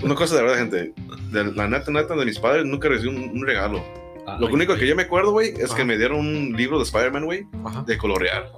Una 0.03 0.15
cosa 0.15 0.37
de 0.37 0.43
verdad, 0.43 0.59
gente. 0.59 0.93
De 1.31 1.45
la 1.53 1.67
neta, 1.69 1.91
neta, 1.91 2.15
de 2.15 2.25
mis 2.27 2.39
padres 2.39 2.67
nunca 2.67 2.89
recibí 2.89 3.09
un, 3.17 3.31
un 3.31 3.47
regalo. 3.47 3.83
Lo 4.39 4.47
único 4.49 4.75
que 4.77 4.87
yo 4.87 4.95
me 4.97 5.03
acuerdo, 5.05 5.33
güey, 5.33 5.51
es 5.51 5.67
Ajá. 5.71 5.77
que 5.77 5.85
me 5.85 5.97
dieron 5.99 6.19
un 6.21 6.53
libro 6.57 6.79
de 6.79 6.85
Spider-Man, 6.85 7.25
güey, 7.25 7.47
de 7.87 7.99
colorear. 7.99 8.51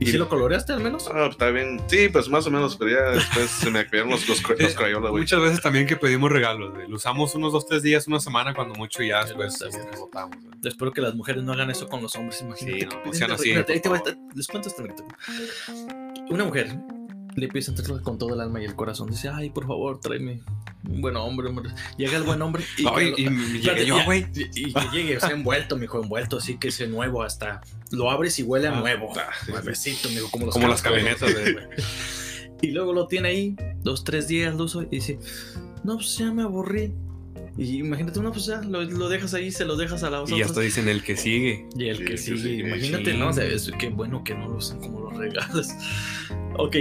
¿Y 0.00 0.06
si 0.06 0.16
lo 0.18 0.28
coloreaste 0.28 0.72
al 0.72 0.80
menos? 0.80 1.08
Ah, 1.14 1.28
está 1.30 1.50
bien. 1.50 1.80
Sí, 1.86 2.08
pues 2.08 2.28
más 2.28 2.46
o 2.46 2.50
menos, 2.50 2.76
pero 2.76 2.90
ya 2.90 3.10
después 3.10 3.50
se 3.50 3.70
me 3.70 3.84
cayeron 3.86 4.10
los, 4.10 4.28
los, 4.28 4.42
los 4.42 4.74
crayolas, 4.74 5.10
güey. 5.10 5.22
Muchas 5.22 5.40
veces 5.40 5.60
también 5.60 5.86
que 5.86 5.96
pedimos 5.96 6.30
regalos, 6.32 6.74
güey. 6.74 6.88
Lo 6.88 6.96
usamos 6.96 7.34
unos 7.34 7.52
dos, 7.52 7.66
tres 7.66 7.82
días, 7.82 8.06
una 8.08 8.18
semana, 8.20 8.52
cuando 8.54 8.74
mucho 8.74 9.02
y 9.02 9.08
ya 9.08 9.24
después 9.24 9.60
este, 9.62 9.96
botamos. 9.98 10.36
güey. 10.42 10.58
Espero 10.64 10.92
que 10.92 11.00
las 11.00 11.14
mujeres 11.14 11.44
no 11.44 11.52
hagan 11.52 11.70
eso 11.70 11.88
con 11.88 12.02
los 12.02 12.14
hombres, 12.16 12.40
imagínate. 12.42 12.80
Sí, 12.80 12.84
no, 12.86 12.90
que 12.90 13.06
no 13.06 13.34
ahí 13.38 13.80
te 13.80 13.88
por 13.88 14.00
voy 14.00 14.12
a- 14.12 14.34
les 14.34 14.46
cuento. 14.46 14.70
Una 16.30 16.44
mujer 16.44 16.74
le 17.34 17.48
pide 17.48 17.60
a 17.60 17.62
Santa 17.62 17.82
Claus 17.82 18.02
con 18.02 18.18
todo 18.18 18.34
el 18.34 18.40
alma 18.40 18.60
y 18.60 18.64
el 18.64 18.74
corazón. 18.74 19.08
Dice, 19.10 19.28
ay, 19.28 19.50
por 19.50 19.66
favor, 19.66 20.00
tráeme 20.00 20.40
un 20.88 21.00
buen 21.00 21.16
hombre. 21.16 21.48
hombre". 21.48 21.70
Llega 21.96 22.16
el 22.16 22.22
buen 22.24 22.42
hombre 22.42 22.62
y... 22.78 22.82
No, 22.82 22.94
que 22.94 23.08
y, 23.16 23.26
y 23.56 23.60
yo, 23.60 23.74
ya, 23.76 24.04
güey. 24.04 24.26
Y, 24.54 24.72
que 24.72 24.80
llegue, 24.92 25.16
o 25.16 25.20
sea, 25.20 25.30
envuelto, 25.30 25.76
mijo, 25.76 26.02
envuelto, 26.02 26.38
así 26.38 26.58
que 26.58 26.68
ese 26.68 26.86
nuevo 26.88 27.22
hasta 27.22 27.60
lo 27.90 28.10
abres 28.10 28.38
y 28.38 28.42
huele 28.42 28.68
a 28.68 28.76
Ah, 28.76 28.80
nuevo. 28.80 29.12
ah. 29.16 29.30
Nuevecito, 29.48 30.08
mijo, 30.10 30.30
como 30.30 30.46
los 30.46 30.54
Como 30.54 30.68
las 30.68 30.82
camionetas. 30.82 31.34
Y 32.62 32.70
luego 32.70 32.92
lo 32.92 33.08
tiene 33.08 33.28
ahí, 33.28 33.56
dos, 33.82 34.04
tres 34.04 34.28
días 34.28 34.54
lo 34.54 34.64
uso 34.64 34.82
y 34.82 34.86
dice, 34.86 35.18
no, 35.82 35.96
pues 35.96 36.16
ya 36.16 36.32
me 36.32 36.44
aburrí. 36.44 36.92
Y 37.58 37.78
imagínate, 37.78 38.20
no, 38.20 38.30
pues 38.30 38.46
ya 38.46 38.62
lo, 38.62 38.82
lo 38.84 39.08
dejas 39.08 39.34
ahí, 39.34 39.50
se 39.50 39.64
lo 39.64 39.74
dejas 39.76 40.04
a 40.04 40.10
la 40.10 40.22
Y 40.28 40.42
hasta 40.42 40.60
dicen 40.60 40.88
el 40.88 41.02
que 41.02 41.16
sigue. 41.16 41.66
y 41.76 41.88
el 41.88 41.96
Sí, 41.98 42.04
que 42.04 42.16
sigue, 42.16 42.68
imagínate, 42.68 43.12
sí. 43.12 43.18
¿no? 43.18 43.30
O 43.30 43.32
sea, 43.32 43.44
es, 43.44 43.68
qué 43.80 43.88
bueno 43.88 44.22
que 44.22 44.36
no 44.36 44.48
lo 44.48 44.56
usan 44.58 44.78
como 44.78 45.00
los 45.00 45.16
regalos. 45.16 45.68
Ok. 46.58 46.76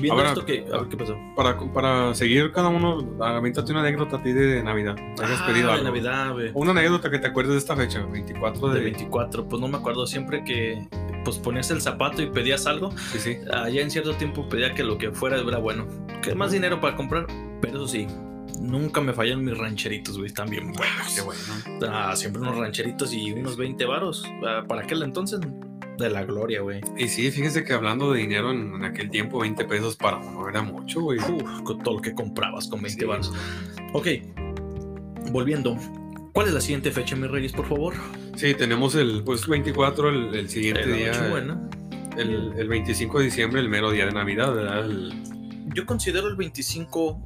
Viendo 0.00 0.14
Ahora- 0.18 0.28
esto 0.30 0.44
que. 0.44 0.66
A 0.72 0.78
ver 0.78 0.88
qué 0.88 0.96
pasó. 0.96 1.16
Para, 1.36 1.58
para 1.72 2.14
seguir 2.14 2.52
cada 2.52 2.68
uno, 2.68 3.16
avéntate 3.24 3.70
una 3.72 3.80
anécdota 3.80 4.16
a 4.16 4.22
ti 4.22 4.32
de 4.32 4.62
Navidad. 4.62 4.96
¿Hayas 5.22 5.40
Ah, 5.42 5.46
pedido 5.46 5.68
de 5.68 5.72
algo? 5.74 5.84
Navidad, 5.84 6.32
güey. 6.32 6.50
Una 6.54 6.70
anécdota 6.72 7.10
que 7.10 7.18
te 7.18 7.26
acuerdes 7.28 7.52
de 7.52 7.58
esta 7.58 7.76
fecha, 7.76 8.04
24 8.04 8.68
de... 8.68 8.74
De 8.78 8.84
24, 8.84 9.48
pues 9.48 9.60
no 9.60 9.68
me 9.68 9.76
acuerdo. 9.78 10.06
Siempre 10.06 10.44
que 10.44 10.86
pues 11.24 11.38
ponías 11.38 11.70
el 11.70 11.80
zapato 11.80 12.20
y 12.20 12.26
pedías 12.26 12.66
algo, 12.66 12.90
Sí, 13.12 13.18
sí. 13.18 13.36
allá 13.50 13.80
en 13.80 13.90
cierto 13.90 14.12
tiempo 14.14 14.46
pedía 14.48 14.74
que 14.74 14.84
lo 14.84 14.98
que 14.98 15.10
fuera 15.10 15.38
era 15.40 15.58
bueno. 15.58 15.86
Que 16.22 16.34
más 16.34 16.52
dinero 16.52 16.80
para 16.80 16.96
comprar, 16.96 17.26
pero 17.62 17.76
eso 17.76 17.88
sí. 17.88 18.06
Nunca 18.60 19.00
me 19.00 19.12
fallan 19.12 19.42
mis 19.44 19.56
rancheritos, 19.56 20.16
güey. 20.16 20.28
Están 20.28 20.48
bien 20.48 20.72
buenos. 20.72 21.14
Qué 21.14 21.22
bueno. 21.22 21.40
Ah, 21.90 22.14
siempre 22.14 22.40
unos 22.42 22.56
rancheritos 22.56 23.12
y 23.12 23.32
unos 23.32 23.56
20 23.56 23.84
varos. 23.86 24.24
Ah, 24.46 24.62
Para 24.68 24.82
aquel 24.82 25.02
entonces, 25.02 25.40
de 25.98 26.10
la 26.10 26.24
gloria, 26.24 26.60
güey. 26.62 26.80
Y 26.98 27.08
sí, 27.08 27.30
fíjense 27.30 27.64
que 27.64 27.72
hablando 27.72 28.12
de 28.12 28.20
dinero 28.20 28.50
en, 28.50 28.74
en 28.74 28.84
aquel 28.84 29.10
tiempo, 29.10 29.38
20 29.40 29.64
pesos 29.66 29.96
para 29.96 30.18
uno 30.18 30.48
era 30.48 30.62
mucho, 30.62 31.00
güey. 31.02 31.18
Uf, 31.18 31.62
con 31.62 31.78
todo 31.82 31.96
lo 31.96 32.00
que 32.00 32.14
comprabas 32.14 32.68
con 32.68 32.82
20 32.82 33.00
Sí. 33.00 33.06
varos. 33.06 33.32
Ok, 33.92 34.08
volviendo. 35.30 35.76
¿Cuál 36.32 36.48
es 36.48 36.54
la 36.54 36.60
siguiente 36.60 36.90
fecha, 36.90 37.14
mis 37.14 37.30
reyes, 37.30 37.52
por 37.52 37.66
favor? 37.68 37.94
Sí, 38.36 38.54
tenemos 38.54 38.94
el 38.96 39.22
pues 39.24 39.46
24, 39.46 40.08
el, 40.08 40.34
el 40.34 40.48
siguiente 40.48 40.82
El 40.82 40.94
día. 40.96 41.12
El, 42.16 42.52
el 42.56 42.68
25 42.68 43.18
de 43.18 43.24
diciembre, 43.26 43.60
el 43.60 43.68
mero 43.68 43.90
día 43.90 44.06
de 44.06 44.12
Navidad, 44.12 44.52
¿verdad? 44.54 44.88
Yo 45.74 45.86
considero 45.86 46.28
el 46.28 46.36
25, 46.36 47.20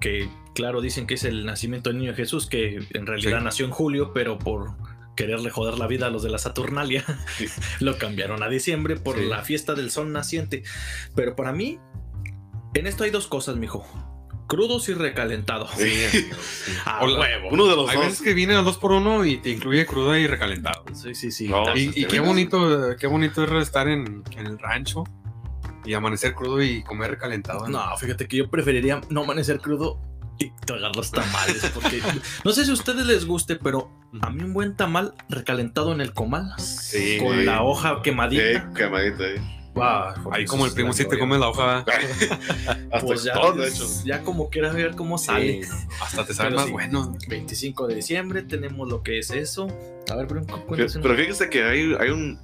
que 0.00 0.28
claro, 0.54 0.80
dicen 0.80 1.06
que 1.06 1.14
es 1.14 1.24
el 1.24 1.44
nacimiento 1.46 1.90
del 1.90 1.98
niño 1.98 2.14
Jesús, 2.14 2.46
que 2.46 2.78
en 2.94 3.06
realidad 3.06 3.38
Sí. 3.38 3.44
nació 3.44 3.64
en 3.66 3.70
julio, 3.70 4.12
pero 4.12 4.38
por 4.38 4.72
quererle 5.18 5.50
joder 5.50 5.76
la 5.78 5.88
vida 5.88 6.06
a 6.06 6.10
los 6.10 6.22
de 6.22 6.30
la 6.30 6.38
Saturnalia, 6.38 7.04
lo 7.80 7.98
cambiaron 7.98 8.40
a 8.44 8.48
diciembre 8.48 8.94
por 8.94 9.16
Sí. 9.16 9.24
la 9.26 9.42
fiesta 9.42 9.74
del 9.74 9.90
sol 9.90 10.12
naciente. 10.12 10.62
Pero 11.16 11.34
para 11.34 11.52
mí, 11.52 11.80
en 12.74 12.86
esto 12.86 13.02
hay 13.02 13.10
dos 13.10 13.26
cosas, 13.26 13.56
mijo. 13.56 13.84
Crudos 14.46 14.88
y 14.88 14.94
recalentados. 14.94 15.72
Sí, 15.76 15.90
sí. 16.12 16.26
A 16.86 17.02
Hola. 17.02 17.18
huevo. 17.18 17.48
Uno 17.50 17.66
de 17.66 17.74
los 17.74 17.90
Hay 17.90 17.96
dos. 17.96 18.06
veces 18.06 18.22
que 18.22 18.32
viene 18.32 18.54
a 18.54 18.62
dos 18.62 18.78
por 18.78 18.92
uno 18.92 19.24
y 19.24 19.38
te 19.38 19.50
incluye 19.50 19.84
cruda 19.86 20.16
y 20.20 20.28
recalentado. 20.28 20.84
Sí, 20.94 21.14
sí, 21.16 21.32
sí. 21.32 21.48
No, 21.48 21.74
Y, 21.76 21.80
sí, 21.80 21.88
y 21.88 21.92
sí, 21.92 22.04
qué 22.04 22.16
sí. 22.16 22.18
bonito, 22.20 22.96
qué 22.96 23.06
bonito 23.08 23.42
es 23.44 23.50
estar 23.66 23.88
en, 23.88 24.22
en 24.36 24.46
el 24.46 24.56
rancho 24.58 25.02
y 25.84 25.94
amanecer 25.94 26.34
crudo 26.34 26.62
y 26.62 26.84
comer 26.84 27.10
recalentado. 27.10 27.66
No, 27.68 27.96
fíjate 27.96 28.28
que 28.28 28.36
yo 28.36 28.48
preferiría 28.50 29.00
no 29.10 29.24
amanecer 29.24 29.58
crudo 29.58 30.00
y 30.38 30.50
tragar 30.64 30.94
los 30.94 31.10
tamales, 31.10 31.70
porque 31.74 32.00
no 32.44 32.52
sé 32.52 32.64
si 32.64 32.70
a 32.70 32.74
ustedes 32.74 33.04
les 33.06 33.26
guste, 33.26 33.56
pero 33.56 33.90
a 34.20 34.30
mí 34.30 34.42
un 34.44 34.52
buen 34.54 34.76
tamal 34.76 35.14
recalentado 35.28 35.92
en 35.92 36.00
el 36.00 36.12
comal, 36.14 36.52
Sí, 36.58 37.18
con 37.18 37.28
güey. 37.28 37.44
la 37.44 37.62
hoja 37.62 37.96
Sí, 37.96 38.02
quemadita. 38.04 38.72
quemadita 38.74 39.24
ahí. 39.24 39.54
Guau, 39.74 40.32
Ahí 40.32 40.44
como 40.46 40.64
el 40.64 40.70
es 40.70 40.74
primo 40.74 40.88
la 40.88 40.94
sí 40.94 41.04
te 41.04 41.10
gloria. 41.16 41.20
come 41.20 41.38
la 41.38 41.48
hoja. 41.48 41.84
Hasta 42.90 43.06
Pues 43.06 43.22
ya, 43.22 43.32
todo, 43.34 43.52
de 43.52 43.68
hecho. 43.68 43.86
ya 44.04 44.22
como 44.22 44.48
quieras 44.50 44.74
ver 44.74 44.96
cómo 44.96 45.18
sale. 45.18 45.62
Sí, 45.64 45.70
hasta 46.02 46.24
te 46.24 46.34
Pero 46.34 46.56
más 46.56 46.66
sí. 46.66 46.72
bueno. 46.72 47.16
25 47.28 47.86
de 47.86 47.94
diciembre 47.96 48.42
tenemos 48.42 48.88
lo 48.88 49.02
que 49.02 49.18
es 49.18 49.30
eso. 49.30 49.68
A 50.10 50.16
ver, 50.16 50.26
pero 50.26 50.42
Pero, 50.44 50.66
cuéntanos. 50.66 50.98
pero 51.00 51.14
fíjese 51.16 51.48
que 51.50 51.62
hay, 51.64 51.94
hay 52.00 52.08
un 52.10 52.38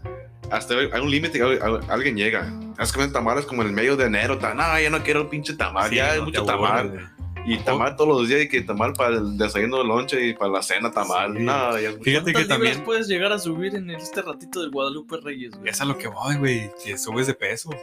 hasta 0.50 0.74
hay 0.74 0.88
hay 0.92 1.00
un 1.00 1.10
límite 1.10 1.38
que 1.38 1.42
al- 1.44 1.80
alguien 1.88 2.16
llega. 2.16 2.52
Es 2.78 2.92
que 2.92 3.04
tamales 3.08 3.46
como 3.46 3.62
en 3.62 3.68
el 3.68 3.74
medio 3.74 3.96
de 3.96 4.04
enero. 4.04 4.38
ta- 4.38 4.54
No, 4.54 4.78
ya 4.78 4.90
no 4.90 5.02
quiero 5.02 5.22
el 5.22 5.28
pinche 5.28 5.54
tamal. 5.54 5.88
Sí, 5.90 5.96
ya 5.96 6.12
hay 6.12 6.18
no 6.18 6.26
mucho 6.26 6.44
te 6.44 6.52
aburres, 6.52 6.70
tamal. 6.92 7.10
Y 7.46 7.58
tamal 7.58 7.96
todos 7.96 8.20
los 8.20 8.28
días. 8.28 8.42
Y 8.42 8.48
que 8.48 8.62
tamal 8.62 8.92
para 8.94 9.16
el 9.16 9.36
desayuno, 9.36 9.82
el 9.82 9.88
lonche 9.88 10.28
y 10.28 10.34
para 10.34 10.50
la 10.50 10.62
cena 10.62 10.90
tamal. 10.90 11.36
Sí. 11.36 11.42
No, 11.42 11.78
ya. 11.78 11.92
Fíjate 11.92 12.02
que 12.02 12.32
¿Cuántas 12.32 12.34
libras 12.34 12.48
también, 12.48 12.84
puedes 12.84 13.06
llegar 13.08 13.32
a 13.32 13.38
subir 13.38 13.74
en 13.74 13.90
este 13.90 14.22
ratito 14.22 14.60
del 14.60 14.70
Guadalupe 14.70 15.16
Reyes, 15.22 15.52
güey? 15.52 15.70
es 15.70 15.80
a 15.80 15.84
lo 15.84 15.98
que 15.98 16.08
voy, 16.08 16.36
güey, 16.36 16.70
que 16.84 16.96
subes 16.98 17.26
de 17.26 17.34
peso. 17.34 17.70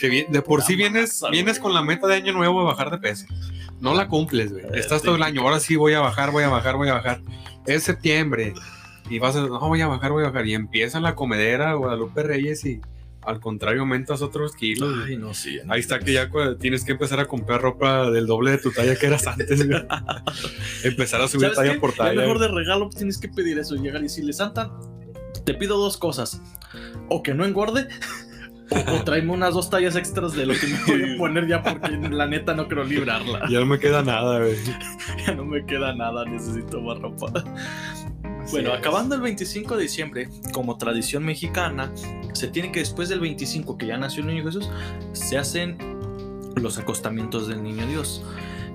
Que 0.00 0.08
bien, 0.08 0.30
de 0.30 0.42
por 0.42 0.60
La 0.60 0.66
sí 0.66 0.76
vienes, 0.76 1.22
masa, 1.22 1.30
vienes 1.30 1.58
con 1.58 1.72
la 1.72 1.82
meta 1.82 2.06
de 2.06 2.16
año 2.16 2.32
nuevo 2.32 2.60
a 2.60 2.64
bajar 2.64 2.90
de 2.90 2.98
peso. 2.98 3.26
No 3.80 3.94
la 3.94 4.08
cumples, 4.08 4.52
güey. 4.52 4.64
Eh, 4.64 4.70
Estás 4.74 5.00
sí. 5.00 5.06
todo 5.06 5.16
el 5.16 5.22
año, 5.22 5.40
ahora 5.42 5.60
sí 5.60 5.76
voy 5.76 5.94
a 5.94 6.00
bajar, 6.00 6.30
voy 6.30 6.44
a 6.44 6.48
bajar, 6.48 6.76
voy 6.76 6.88
a 6.88 6.94
bajar. 6.94 7.22
Es 7.66 7.84
septiembre 7.84 8.54
y 9.08 9.18
vas 9.18 9.36
a, 9.36 9.42
no, 9.42 9.58
voy 9.60 9.80
a 9.80 9.86
bajar, 9.86 10.12
voy 10.12 10.24
a 10.24 10.28
bajar. 10.28 10.46
Y 10.46 10.54
empieza 10.54 11.00
la 11.00 11.14
comedera 11.14 11.74
Guadalupe 11.74 12.22
Reyes 12.22 12.64
y 12.64 12.80
al 13.26 13.40
contrario 13.40 13.80
aumentas 13.80 14.22
otros 14.22 14.54
kilos. 14.54 14.92
Ay, 15.06 15.16
no, 15.16 15.34
sí. 15.34 15.58
Ahí 15.68 15.80
está 15.80 15.98
que 15.98 16.12
ya 16.12 16.30
tienes 16.58 16.84
que 16.84 16.92
empezar 16.92 17.20
a 17.20 17.26
comprar 17.26 17.60
ropa 17.62 18.10
del 18.10 18.26
doble 18.26 18.52
de 18.52 18.58
tu 18.58 18.70
talla 18.72 18.96
que 18.96 19.06
eras 19.06 19.26
antes. 19.26 19.60
Empezar 20.84 21.20
a 21.20 21.28
subir 21.28 21.42
¿Sabes 21.46 21.56
talla 21.56 21.72
qué? 21.74 21.80
por 21.80 21.92
talla. 21.92 22.20
mejor 22.20 22.38
de 22.38 22.48
regalo 22.48 22.86
pues, 22.86 22.96
tienes 22.96 23.18
que 23.18 23.28
pedir 23.28 23.58
eso, 23.58 23.74
llegar 23.76 24.00
y 24.00 24.04
decirle, 24.04 24.32
Santa, 24.32 24.70
te 25.44 25.54
pido 25.54 25.78
dos 25.78 25.96
cosas. 25.96 26.40
O 27.08 27.22
que 27.22 27.34
no 27.34 27.44
engorde, 27.44 27.88
o, 28.70 28.92
o 28.94 29.04
tráeme 29.04 29.32
unas 29.32 29.54
dos 29.54 29.70
tallas 29.70 29.96
extras 29.96 30.32
de 30.34 30.46
lo 30.46 30.54
que 30.54 30.66
me 30.66 30.84
voy 30.86 31.14
a 31.14 31.18
poner 31.18 31.46
ya 31.46 31.62
porque 31.62 31.92
la 32.10 32.26
neta 32.26 32.54
no 32.54 32.66
quiero 32.66 32.84
librarla. 32.84 33.46
Ya 33.50 33.60
no 33.60 33.66
me 33.66 33.78
queda 33.78 34.02
nada, 34.02 34.38
güey. 34.40 34.56
Ya 35.26 35.34
no 35.34 35.44
me 35.44 35.64
queda 35.64 35.94
nada, 35.94 36.24
necesito 36.24 36.80
más 36.80 36.98
ropa. 36.98 37.32
Bueno, 38.50 38.72
es. 38.72 38.78
acabando 38.78 39.14
el 39.14 39.20
25 39.20 39.76
de 39.76 39.82
diciembre, 39.82 40.28
como 40.52 40.76
tradición 40.78 41.24
mexicana, 41.24 41.90
se 42.32 42.48
tiene 42.48 42.72
que 42.72 42.80
después 42.80 43.08
del 43.08 43.20
25 43.20 43.78
que 43.78 43.86
ya 43.86 43.96
nació 43.96 44.22
el 44.22 44.28
niño 44.28 44.44
Jesús, 44.44 44.68
se 45.12 45.38
hacen 45.38 45.76
los 46.56 46.78
acostamientos 46.78 47.48
del 47.48 47.62
niño 47.62 47.86
Dios. 47.86 48.22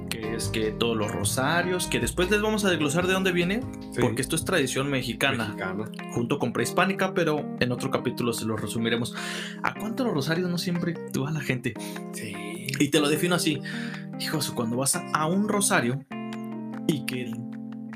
Que 0.09 0.35
es 0.35 0.47
que 0.47 0.71
todos 0.71 0.97
los 0.97 1.11
rosarios, 1.11 1.85
que 1.87 1.99
después 1.99 2.29
les 2.31 2.41
vamos 2.41 2.65
a 2.65 2.69
desglosar 2.69 3.05
de 3.05 3.13
dónde 3.13 3.31
viene, 3.31 3.61
Sí. 3.91 4.01
porque 4.01 4.21
esto 4.21 4.35
es 4.35 4.43
tradición 4.43 4.89
mexicana, 4.89 5.49
Mexicana. 5.49 5.85
junto 6.13 6.39
con 6.39 6.51
prehispánica, 6.51 7.13
pero 7.13 7.45
en 7.59 7.71
otro 7.71 7.91
capítulo 7.91 8.33
se 8.33 8.45
los 8.45 8.59
resumiremos. 8.59 9.15
¿A 9.61 9.75
cuánto 9.75 10.03
los 10.03 10.13
rosarios 10.13 10.49
no 10.49 10.57
siempre 10.57 10.95
va 11.21 11.31
la 11.31 11.41
gente? 11.41 11.73
Sí. 12.13 12.33
Y 12.79 12.87
te 12.89 12.99
lo 12.99 13.07
defino 13.07 13.35
así, 13.35 13.61
hijos, 14.19 14.49
cuando 14.51 14.77
vas 14.77 14.95
a, 14.95 15.07
a 15.13 15.27
un 15.27 15.47
rosario 15.47 16.03
y 16.87 17.05
que 17.05 17.31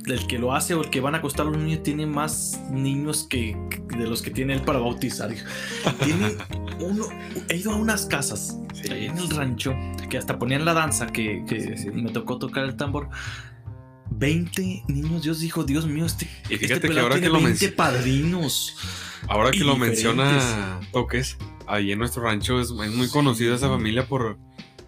el 0.07 0.27
que 0.27 0.37
lo 0.39 0.53
hace 0.53 0.73
o 0.73 0.81
el 0.83 0.89
que 0.89 0.99
van 1.01 1.15
a 1.15 1.19
acostar 1.19 1.47
a 1.47 1.49
los 1.49 1.57
niños 1.61 1.83
tiene 1.83 2.05
más 2.05 2.59
niños 2.71 3.25
que, 3.29 3.57
que 3.89 3.97
de 3.97 4.07
los 4.07 4.21
que 4.21 4.31
tiene 4.31 4.53
él 4.53 4.61
para 4.61 4.79
bautizar. 4.79 5.33
Tiene 6.03 6.35
uno, 6.79 7.05
he 7.49 7.57
ido 7.57 7.71
a 7.71 7.75
unas 7.75 8.05
casas 8.05 8.57
Sí. 8.73 8.91
ahí 8.91 9.05
en 9.05 9.17
el 9.17 9.29
rancho 9.29 9.75
que 10.09 10.17
hasta 10.17 10.37
ponían 10.39 10.65
la 10.65 10.73
danza 10.73 11.07
que, 11.07 11.45
que 11.47 11.77
Sí, 11.77 11.83
sí. 11.83 11.91
me 11.91 12.11
tocó 12.11 12.37
tocar 12.39 12.63
el 12.65 12.75
tambor. 12.75 13.09
20 14.11 14.83
niños, 14.87 15.23
Dios 15.23 15.39
dijo, 15.39 15.63
Dios 15.63 15.87
mío, 15.87 16.05
este, 16.05 16.25
Y 16.49 16.55
este 16.55 16.57
fíjate 16.67 16.81
que 16.81 16.87
pelado 16.89 17.07
ahora 17.07 17.15
tiene 17.15 17.27
que 17.27 17.33
lo 17.33 17.43
20 17.43 17.67
menc- 17.71 17.75
padrinos. 17.75 18.75
Ahora 19.27 19.51
que 19.51 19.59
lo 19.59 19.73
diferentes. 19.75 20.03
menciona 20.03 20.79
Toques, 20.91 21.37
ahí 21.67 21.91
en 21.91 21.99
nuestro 21.99 22.23
rancho 22.23 22.59
es, 22.59 22.69
es 22.69 22.93
muy 22.93 23.07
conocida 23.09 23.55
esa 23.55 23.69
familia 23.69 24.05
por 24.07 24.37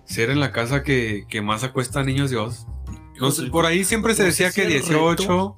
ser 0.04 0.30
en 0.30 0.40
la 0.40 0.52
casa 0.52 0.84
que, 0.84 1.26
que 1.30 1.42
más 1.42 1.64
acuesta 1.64 2.02
a 2.02 2.04
niños 2.04 2.30
Dios. 2.30 2.68
No 3.20 3.32
sé, 3.32 3.48
por 3.48 3.66
ahí 3.66 3.84
siempre 3.84 4.14
se 4.16 4.24
decía 4.24 4.48
que 4.48 4.54
si 4.54 4.62
el 4.62 4.68
18, 4.70 5.58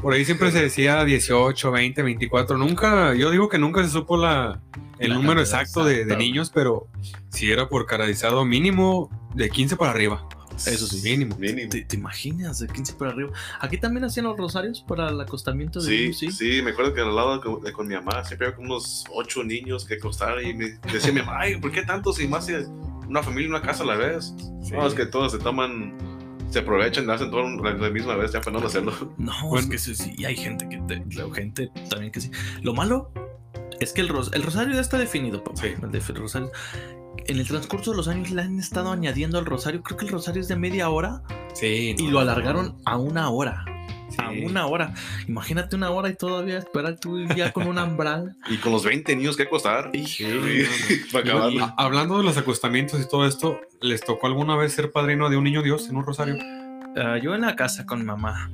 por 0.00 0.12
ahí 0.14 0.24
siempre 0.24 0.50
se 0.52 0.60
decía 0.62 1.04
18, 1.04 1.70
20, 1.70 2.02
24. 2.02 2.58
Nunca, 2.58 3.14
yo 3.14 3.30
digo 3.30 3.48
que 3.48 3.58
nunca 3.58 3.82
se 3.84 3.90
supo 3.90 4.16
la, 4.16 4.60
el 4.98 5.10
La 5.10 5.14
número 5.16 5.40
exacto 5.40 5.84
de, 5.84 6.04
niños, 6.16 6.50
pero 6.54 6.88
si 7.30 7.50
era 7.50 7.68
por 7.68 7.86
caradizado 7.86 8.44
mínimo 8.44 9.10
de 9.34 9.48
15 9.50 9.76
para 9.76 9.90
arriba. 9.92 10.26
Eso 10.56 10.86
sí. 10.86 11.02
Mínimo. 11.02 11.36
Mínimo. 11.36 11.68
¿Te, 11.68 11.82
te 11.82 11.96
imaginas 11.96 12.58
de 12.60 12.66
15 12.66 12.94
para 12.94 13.10
arriba? 13.10 13.30
Aquí 13.60 13.76
también 13.76 14.04
hacían 14.04 14.24
los 14.24 14.38
rosarios 14.38 14.82
para 14.88 15.10
el 15.10 15.20
acostamiento 15.20 15.80
de 15.82 15.86
Sí, 15.86 15.98
niños, 16.02 16.18
sí, 16.18 16.30
sí. 16.32 16.62
me 16.62 16.70
acuerdo 16.70 16.94
que 16.94 17.02
al 17.02 17.14
lado 17.14 17.40
con, 17.42 17.62
de- 17.62 17.72
con 17.72 17.86
mi 17.86 17.94
mamá 17.94 18.24
siempre 18.24 18.46
había 18.46 18.56
como 18.56 18.68
unos 18.74 19.04
ocho 19.12 19.44
niños 19.44 19.84
que 19.84 19.94
acostaban 19.96 20.46
y 20.46 20.54
me 20.54 20.78
decía 20.90 21.12
mi 21.12 21.20
mamá, 21.20 21.40
ay, 21.40 21.58
¿por 21.60 21.70
qué 21.72 21.82
tantos 21.82 22.18
y 22.22 22.26
más 22.26 22.46
si 22.46 22.54
una 23.06 23.22
familia, 23.22 23.50
una 23.50 23.60
casa 23.60 23.82
a 23.82 23.86
la 23.86 23.96
vez? 23.96 24.32
Sí. 24.64 24.72
No, 24.72 24.86
es 24.86 24.94
que 24.94 25.04
todos 25.04 25.30
se 25.32 25.38
toman, 25.38 25.94
se 26.50 26.60
aprovechan, 26.60 27.08
hacen 27.10 27.30
todo 27.30 27.48
la, 27.62 27.74
la 27.74 27.90
misma 27.90 28.16
vez, 28.16 28.32
ya 28.32 28.40
para 28.40 28.58
no 28.58 28.66
hacerlo. 28.66 28.92
No, 29.18 29.32
Bueno. 29.48 29.64
es 29.64 29.70
que 29.70 29.78
sí, 29.78 29.94
sí, 29.94 30.14
y 30.16 30.24
hay 30.24 30.36
gente 30.36 30.68
que 30.68 30.78
te- 30.78 31.04
la 31.16 31.32
gente 31.34 31.70
también 31.90 32.12
que 32.12 32.20
sí. 32.20 32.30
Lo 32.62 32.72
malo 32.74 33.10
es 33.80 33.92
que 33.92 34.00
el, 34.00 34.08
ros- 34.08 34.30
el 34.32 34.42
rosario 34.42 34.74
ya 34.74 34.80
está 34.80 34.98
definido, 34.98 35.42
papá. 35.44 35.60
Sí. 35.60 35.68
El 35.82 35.90
de- 35.90 35.98
el 35.98 36.14
rosario. 36.16 36.50
En 37.28 37.38
el 37.38 37.46
transcurso 37.48 37.90
de 37.90 37.96
los 37.96 38.08
años 38.08 38.30
le 38.30 38.42
han 38.42 38.58
estado 38.58 38.92
añadiendo 38.92 39.38
al 39.38 39.46
rosario. 39.46 39.82
Creo 39.82 39.96
que 39.98 40.04
el 40.06 40.12
rosario 40.12 40.40
es 40.40 40.48
de 40.48 40.56
media 40.56 40.88
hora 40.90 41.22
Sí, 41.54 41.94
y 41.98 42.02
no, 42.04 42.10
lo 42.12 42.20
alargaron 42.20 42.76
a 42.84 42.98
una 42.98 43.30
hora. 43.30 43.64
A 44.18 44.30
una 44.30 44.66
hora. 44.66 44.94
Imagínate 45.28 45.76
una 45.76 45.90
hora 45.90 46.08
y 46.08 46.14
todavía 46.14 46.58
esperar 46.58 46.98
tú 46.98 47.18
ya 47.36 47.52
con 47.52 47.66
un 47.66 47.78
ambral. 47.78 48.36
Y 48.48 48.56
con 48.58 48.72
los 48.72 48.84
20 48.84 49.14
niños 49.16 49.36
que 49.36 49.44
acostar. 49.44 49.90
Y- 49.94 50.06
Sí, 50.06 50.24
Sí, 50.24 51.18
no, 51.24 51.50
no. 51.50 51.58
para 51.60 51.74
Hablando 51.76 52.18
de 52.18 52.24
los 52.24 52.36
acostamientos 52.36 53.00
y 53.00 53.08
todo 53.08 53.26
esto, 53.26 53.60
¿les 53.80 54.00
tocó 54.02 54.26
alguna 54.26 54.56
vez 54.56 54.72
ser 54.72 54.92
padrino 54.92 55.28
de 55.30 55.36
un 55.36 55.44
niño 55.44 55.62
Dios 55.62 55.88
en 55.88 55.96
un 55.96 56.04
rosario? 56.06 56.36
Ah, 56.96 57.18
yo 57.22 57.34
en 57.34 57.42
la 57.42 57.56
casa 57.56 57.84
con 57.86 58.04
mamá. 58.04 58.50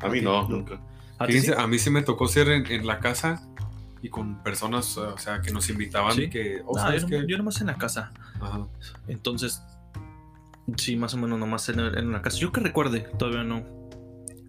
A 0.00 0.08
mí 0.08 0.20
no, 0.20 0.48
nunca. 0.48 0.80
¿A 1.18 1.26
Fíjense, 1.26 1.48
sí? 1.48 1.54
a 1.56 1.66
mí 1.66 1.78
sí 1.78 1.90
me 1.90 2.02
tocó 2.02 2.28
ser 2.28 2.48
en, 2.48 2.66
en 2.66 2.86
la 2.86 2.98
casa 3.00 3.42
y 4.02 4.08
con 4.08 4.42
personas, 4.44 4.96
o 4.96 5.18
sea, 5.18 5.42
que 5.42 5.50
nos 5.50 5.68
invitaban 5.70 6.12
¿Sí? 6.14 6.22
y 6.24 6.30
que, 6.30 6.62
oh, 6.64 6.76
Ah, 6.78 6.82
¿sabes 6.82 7.06
yo, 7.06 7.20
yo 7.26 7.36
nomás 7.36 7.60
en 7.60 7.66
la 7.68 7.74
casa. 7.76 8.12
Ajá. 8.40 8.66
Entonces, 9.08 9.60
sí, 10.76 10.94
más 10.96 11.14
o 11.14 11.16
menos 11.16 11.38
nomás 11.38 11.68
en, 11.68 11.80
en 11.80 12.12
la 12.12 12.22
casa. 12.22 12.38
Yo 12.38 12.52
que 12.52 12.60
recuerde, 12.60 13.00
todavía 13.18 13.42
no. 13.42 13.64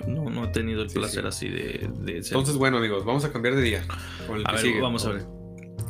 No, 0.08 0.30
no 0.30 0.46
he 0.46 0.48
tenido 0.50 0.82
el 0.82 0.90
Sí, 0.90 0.96
placer 0.98 1.22
sí. 1.24 1.28
así 1.28 1.50
de, 1.50 1.90
de 2.00 2.24
ser- 2.24 2.34
Entonces, 2.34 2.56
bueno, 2.56 2.78
amigos, 2.78 3.06
vamos 3.06 3.24
a 3.26 3.32
cambiar 3.32 3.56
de 3.56 3.62
día. 3.62 3.86
con 4.28 4.38
el 4.38 4.44
A 4.46 4.50
que 4.50 4.56
ver, 4.56 4.62
sigue. 4.66 4.82
vamos 4.82 5.06
a 5.06 5.10
ver. 5.12 5.26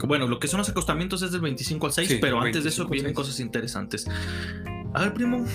Bueno, 0.07 0.27
lo 0.27 0.39
que 0.39 0.47
son 0.47 0.59
los 0.59 0.69
acostamientos 0.69 1.21
es 1.21 1.31
del 1.31 1.41
25 1.41 1.85
al 1.87 1.93
6, 1.93 2.07
Sí, 2.07 2.17
pero 2.21 2.39
antes 2.41 2.63
de 2.63 2.69
eso 2.69 2.83
25 2.83 2.87
al 2.87 2.91
vienen 2.93 3.09
6. 3.09 3.15
cosas 3.15 3.39
interesantes. 3.39 4.07
A 4.93 5.01
ver, 5.01 5.13
primo, 5.13 5.45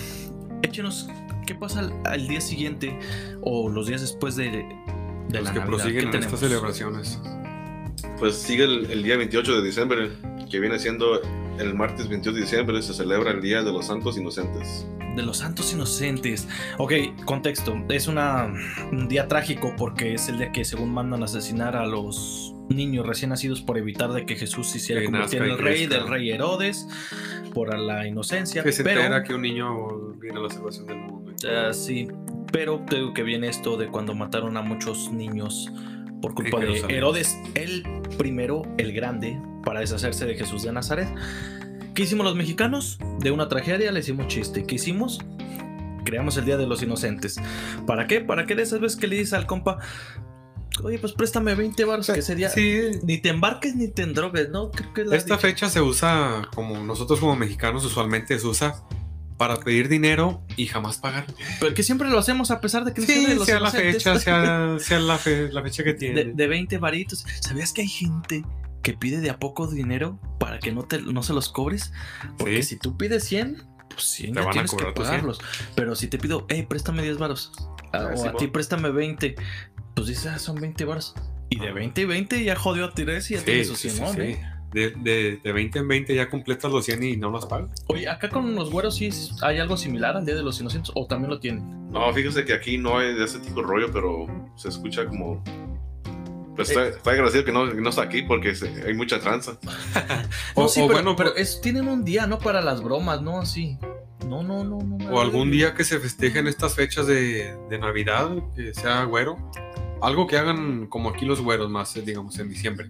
échenos, 0.61 1.07
¿qué 1.47 1.55
pasa 1.55 1.79
al, 1.79 1.93
al 2.05 2.27
día 2.27 2.41
siguiente 2.41 2.97
o 3.41 3.69
los 3.69 3.87
días 3.87 4.01
después 4.01 4.35
de, 4.35 4.49
de 4.51 4.63
Los 5.39 5.43
la 5.45 5.53
que 5.53 5.59
Navidad? 5.59 5.65
prosiguen 5.65 6.13
estas 6.13 6.39
celebraciones. 6.39 7.19
Pues 8.19 8.35
sigue 8.35 8.63
el, 8.65 8.91
el 8.91 9.03
día 9.03 9.17
28 9.17 9.55
de 9.61 9.63
diciembre, 9.65 10.11
que 10.49 10.59
viene 10.59 10.77
siendo 10.79 11.19
el 11.59 11.73
martes 11.73 12.07
22 12.07 12.35
de 12.35 12.41
diciembre, 12.41 12.81
se 12.81 12.93
celebra 12.93 13.31
el 13.31 13.41
Día 13.41 13.63
de 13.63 13.71
los 13.73 13.87
Santos 13.87 14.17
Inocentes. 14.17 14.85
De 15.15 15.23
los 15.23 15.37
santos 15.37 15.71
inocentes. 15.73 16.47
Ok, 16.77 16.93
contexto. 17.25 17.75
Es 17.89 18.07
una, 18.07 18.53
un 18.91 19.07
día 19.07 19.27
trágico 19.27 19.73
porque 19.77 20.13
es 20.13 20.27
el 20.29 20.37
día 20.37 20.51
que 20.51 20.65
según 20.65 20.93
mandan 20.93 21.23
asesinar 21.23 21.75
a 21.75 21.85
los 21.85 22.53
niños 22.69 23.05
recién 23.05 23.29
nacidos 23.29 23.61
por 23.61 23.77
evitar 23.77 24.11
de 24.11 24.25
que 24.25 24.35
Jesús 24.35 24.69
se 24.69 24.77
hiciera 24.77 25.03
convertir 25.03 25.41
en 25.41 25.51
el 25.51 25.57
rey 25.57 25.85
del 25.85 26.07
rey 26.07 26.31
Herodes 26.31 26.87
por 27.53 27.77
la 27.77 28.07
inocencia. 28.07 28.63
Que 28.63 28.71
se 28.71 28.83
pero, 28.83 29.01
entera 29.01 29.23
que 29.23 29.33
un 29.33 29.41
niño 29.41 30.13
viene 30.19 30.39
a 30.39 30.41
la 30.43 30.49
salvación 30.49 30.87
del 30.87 30.97
mundo. 30.97 31.33
Ah, 31.49 31.71
sí, 31.73 32.07
pero 32.51 32.83
digo 32.89 33.13
que 33.13 33.23
viene 33.23 33.47
esto 33.47 33.77
de 33.77 33.87
cuando 33.87 34.13
mataron 34.13 34.57
a 34.57 34.61
muchos 34.61 35.11
niños 35.11 35.71
por 36.21 36.33
culpa 36.33 36.59
de. 36.59 36.83
Herodes, 36.89 37.37
el 37.55 37.83
primero, 38.17 38.63
el 38.77 38.93
grande, 38.93 39.39
para 39.63 39.79
deshacerse 39.79 40.25
de 40.25 40.35
Jesús 40.35 40.63
de 40.63 40.71
Nazaret. 40.71 41.07
¿Qué 41.95 42.03
hicimos 42.03 42.25
los 42.25 42.35
mexicanos? 42.35 42.99
De 43.19 43.31
una 43.31 43.47
tragedia 43.47 43.91
le 43.91 44.01
hicimos 44.01 44.27
chiste. 44.27 44.65
¿Qué 44.65 44.75
hicimos? 44.75 45.19
Creamos 46.03 46.37
el 46.37 46.45
Día 46.45 46.57
de 46.57 46.67
los 46.67 46.83
Inocentes. 46.83 47.37
¿Para 47.87 48.05
qué? 48.05 48.21
Para 48.21 48.45
que 48.45 48.53
de 48.55 48.63
esas 48.63 48.79
veces 48.79 48.97
que 48.99 49.07
le 49.07 49.15
dices 49.15 49.33
al 49.33 49.47
compa, 49.47 49.79
oye, 50.83 50.99
pues 50.99 51.13
préstame 51.13 51.55
20 51.55 51.83
baros, 51.85 52.07
que 52.07 52.19
ese 52.19 52.35
día 52.35 52.49
Sí, 52.49 52.79
ni 53.03 53.17
te 53.19 53.29
embarques 53.29 53.75
ni 53.75 53.87
te 53.87 54.03
endrogues, 54.03 54.49
¿no? 54.49 54.69
Creo 54.71 54.93
que 54.93 55.01
es 55.01 55.07
la 55.07 55.15
esta 55.15 55.35
dicha. 55.35 55.47
fecha 55.47 55.69
se 55.69 55.81
usa, 55.81 56.47
como 56.53 56.77
nosotros 56.83 57.19
como 57.19 57.35
mexicanos 57.35 57.83
usualmente 57.85 58.37
se 58.37 58.45
usa 58.45 58.75
para 59.37 59.57
pedir 59.57 59.89
dinero 59.89 60.41
y 60.57 60.67
jamás 60.67 60.97
pagar. 60.97 61.25
Pero 61.59 61.73
que 61.73 61.81
siempre 61.83 62.09
lo 62.09 62.19
hacemos 62.19 62.51
a 62.51 62.61
pesar 62.61 62.85
de 62.85 62.93
que 62.93 63.01
Sí, 63.01 63.25
de 63.25 63.35
los 63.35 63.45
sea 63.45 63.55
la 63.59 63.69
Inocentes. 63.69 63.95
fecha, 64.03 64.19
sea, 64.19 64.75
sea 64.79 64.99
la, 64.99 65.17
fe- 65.17 65.51
la 65.51 65.61
fecha 65.63 65.83
que 65.83 65.93
tiene. 65.93 66.23
de, 66.25 66.33
de 66.33 66.47
20 66.47 66.77
varitos. 66.77 67.25
¿Sabías 67.41 67.73
que 67.73 67.81
hay 67.81 67.87
gente 67.87 68.43
que 68.85 68.93
pide 68.93 69.19
de 69.19 69.31
a 69.31 69.39
poco 69.39 69.65
dinero 69.67 70.19
para 70.39 70.59
que 70.59 70.71
no, 70.71 70.83
te, 70.83 71.01
no 71.01 71.23
se 71.23 71.33
los 71.33 71.49
cobres? 71.49 71.91
Porque 72.37 72.61
Sí. 72.61 72.69
si 72.69 72.79
tú 72.79 72.95
pides 72.95 73.23
100, 73.25 73.63
pues 73.89 74.03
100 74.03 74.33
Te 74.33 74.39
ya 74.39 74.41
van 74.41 74.49
a 74.49 74.51
tienes 74.53 74.71
que 74.71 74.77
tus 74.77 74.93
100. 74.93 74.93
pagarlos. 74.93 75.39
Pero 75.75 75.95
si 75.95 76.07
te 76.07 76.17
pido, 76.19 76.45
hey, 76.49 76.65
préstame 76.69 77.01
10 77.01 77.17
varos. 77.17 77.51
Ah, 77.91 78.11
o 78.13 78.17
sí, 78.17 78.27
a 78.27 78.33
ti 78.33 78.47
préstame 78.47 78.91
20. 78.91 79.35
Pues 79.95 80.07
dices, 80.07 80.27
ah, 80.27 80.37
son 80.39 80.55
20 80.61 80.85
varos. 80.85 81.15
Y 81.49 81.59
de 81.59 81.71
20 81.71 82.01
y 82.01 82.05
20 82.05 82.43
ya 82.43 82.55
jodió 82.55 82.85
a 82.85 82.93
Tires 82.93 83.29
y 83.31 83.33
ya 83.33 83.39
Sí, 83.39 83.45
tiene 83.45 83.63
su 83.65 83.75
sí, 83.75 83.89
sí, 83.89 83.95
Simón, 83.97 84.15
sí. 84.15 84.21
¿eh? 84.21 84.39
De, 84.71 84.89
de, 84.91 85.39
de 85.43 85.51
20 85.53 85.79
en 85.79 85.87
20 85.87 86.15
ya 86.15 86.29
completas 86.29 86.71
los 86.71 86.85
100 86.85 87.01
y 87.03 87.17
no 87.17 87.29
los 87.31 87.45
pagas. 87.45 87.69
Oye, 87.87 88.09
acá 88.09 88.29
con 88.29 88.53
los 88.55 88.69
güeros 88.69 88.95
sí 88.97 89.09
hay 89.41 89.57
algo 89.59 89.77
similar 89.77 90.17
al 90.17 90.25
Día 90.25 90.35
de 90.35 90.43
los 90.43 90.59
Inocentes 90.59 90.91
o 90.95 91.07
también 91.07 91.29
lo 91.31 91.39
tienen. 91.39 91.89
No, 91.91 92.11
fíjese 92.13 92.43
que 92.45 92.53
aquí 92.53 92.77
no 92.77 92.97
hay 92.99 93.13
de 93.15 93.23
ese 93.23 93.39
tipo 93.39 93.61
de 93.61 93.67
rollo, 93.67 93.89
pero 93.91 94.27
se 94.57 94.67
escucha 94.69 95.05
como... 95.07 95.41
Pues 96.55 96.69
Eh. 96.69 96.73
está, 96.73 96.87
está 96.97 97.11
agradecido 97.11 97.43
que 97.45 97.51
no, 97.51 97.69
que 97.69 97.81
no 97.81 97.89
está 97.89 98.03
aquí 98.03 98.21
porque 98.23 98.55
se- 98.55 98.83
hay 98.87 98.93
mucha 98.93 99.19
tranza. 99.19 99.57
No, 100.55 100.63
O- 100.65 100.67
sí, 100.69 100.81
o 100.81 100.87
pero, 100.87 100.93
bueno, 101.01 101.15
pero 101.15 101.35
es, 101.35 101.59
tienen 101.61 101.87
un 101.87 102.03
día, 102.05 102.27
¿no? 102.27 102.39
Para 102.39 102.61
las 102.61 102.81
bromas, 102.81 103.21
¿no? 103.21 103.39
Así. 103.41 103.77
No, 104.27 104.41
no, 104.41 104.63
no, 104.63 104.79
no. 104.79 105.09
O 105.13 105.19
algún 105.21 105.51
día 105.51 105.73
que 105.73 105.83
se 105.83 105.99
festejen 105.99 106.47
estas 106.47 106.75
fechas 106.75 107.05
de, 107.07 107.55
de 107.69 107.77
Navidad, 107.79 108.29
que 108.55 108.73
sea 108.73 109.03
güero. 109.03 109.37
Algo 110.01 110.27
que 110.27 110.37
hagan 110.37 110.87
como 110.87 111.09
aquí 111.09 111.25
los 111.25 111.41
güeros 111.41 111.69
más, 111.69 111.95
eh, 111.97 112.01
digamos, 112.01 112.37
en 112.39 112.49
diciembre. 112.49 112.89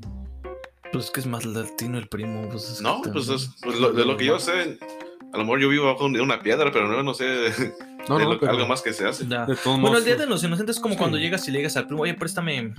Pues 0.93 1.11
que 1.11 1.19
es 1.19 1.25
más 1.27 1.43
latino 1.45 1.97
el 1.97 2.07
primo. 2.07 2.47
Pues 2.49 2.69
es 2.69 2.81
No, 2.81 3.01
que 3.01 3.09
pues 3.09 3.27
es, 3.29 3.49
pues, 3.61 3.79
lo- 3.79 3.91
de 3.91 4.05
lo 4.05 4.15
que 4.15 4.25
yo 4.25 4.39
sé, 4.39 4.77
a 5.33 5.37
lo 5.37 5.43
mejor 5.43 5.59
yo 5.59 5.67
vivo 5.69 5.85
bajo 5.85 6.05
una 6.05 6.39
piedra, 6.39 6.71
pero 6.71 6.87
no, 6.87 7.03
no 7.03 7.13
sé 7.13 7.25
de, 7.25 7.73
No, 8.07 8.17
no, 8.19 8.33
lo- 8.33 8.39
pero 8.39 8.51
algo 8.53 8.67
más 8.67 8.81
que 8.81 8.93
se 8.93 9.05
hace. 9.07 9.25
Ya. 9.27 9.45
de 9.45 9.55
todos 9.55 9.63
Bueno, 9.65 9.79
modos. 9.89 9.97
el 9.99 10.05
Día 10.05 10.15
de 10.15 10.27
los 10.27 10.43
Inocentes 10.43 10.77
es 10.77 10.81
como 10.81 10.93
Sí. 10.93 10.99
cuando 10.99 11.17
llegas 11.17 11.45
y 11.47 11.51
le 11.51 11.57
digas 11.57 11.75
al 11.75 11.87
primo, 11.87 12.03
oye, 12.03 12.13
préstame 12.13 12.73